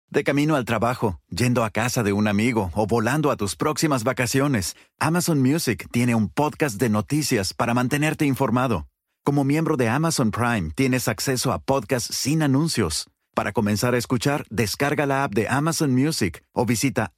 De 0.09 0.23
camino 0.23 0.55
al 0.55 0.63
trabajo, 0.63 1.19
yendo 1.29 1.65
a 1.65 1.71
casa 1.71 2.03
de 2.03 2.13
un 2.13 2.29
amigo 2.29 2.71
o 2.73 2.87
volando 2.87 3.31
a 3.31 3.35
tus 3.35 3.57
próximas 3.57 4.05
vacaciones, 4.05 4.77
Amazon 4.97 5.41
Music 5.41 5.89
tiene 5.91 6.15
un 6.15 6.29
podcast 6.29 6.79
de 6.79 6.87
noticias 6.87 7.53
para 7.53 7.73
mantenerte 7.73 8.25
informado. 8.25 8.87
Como 9.25 9.43
miembro 9.43 9.75
de 9.75 9.89
Amazon 9.89 10.31
Prime, 10.31 10.71
tienes 10.73 11.09
acceso 11.09 11.51
a 11.51 11.59
podcasts 11.59 12.15
sin 12.15 12.43
anuncios. 12.43 13.09
Para 13.35 13.51
comenzar 13.51 13.93
a 13.93 13.97
escuchar, 13.97 14.45
descarga 14.49 15.05
la 15.05 15.25
app 15.25 15.33
de 15.33 15.49
Amazon 15.49 15.93
Music 15.93 16.45
o 16.53 16.65
visita 16.65 17.11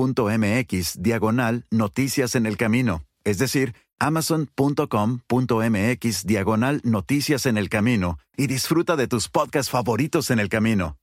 amazon.com.mx 0.00 1.02
diagonal 1.02 1.66
noticias 1.70 2.34
en 2.34 2.46
el 2.46 2.56
camino. 2.56 3.04
Es 3.24 3.36
decir, 3.38 3.74
amazon.com.mx 3.98 6.26
diagonal 6.26 6.80
noticias 6.84 7.44
en 7.46 7.58
el 7.58 7.68
camino 7.68 8.18
y 8.36 8.46
disfruta 8.46 8.94
de 8.96 9.08
tus 9.08 9.28
podcasts 9.28 9.70
favoritos 9.70 10.30
en 10.30 10.38
el 10.40 10.48
camino. 10.48 10.96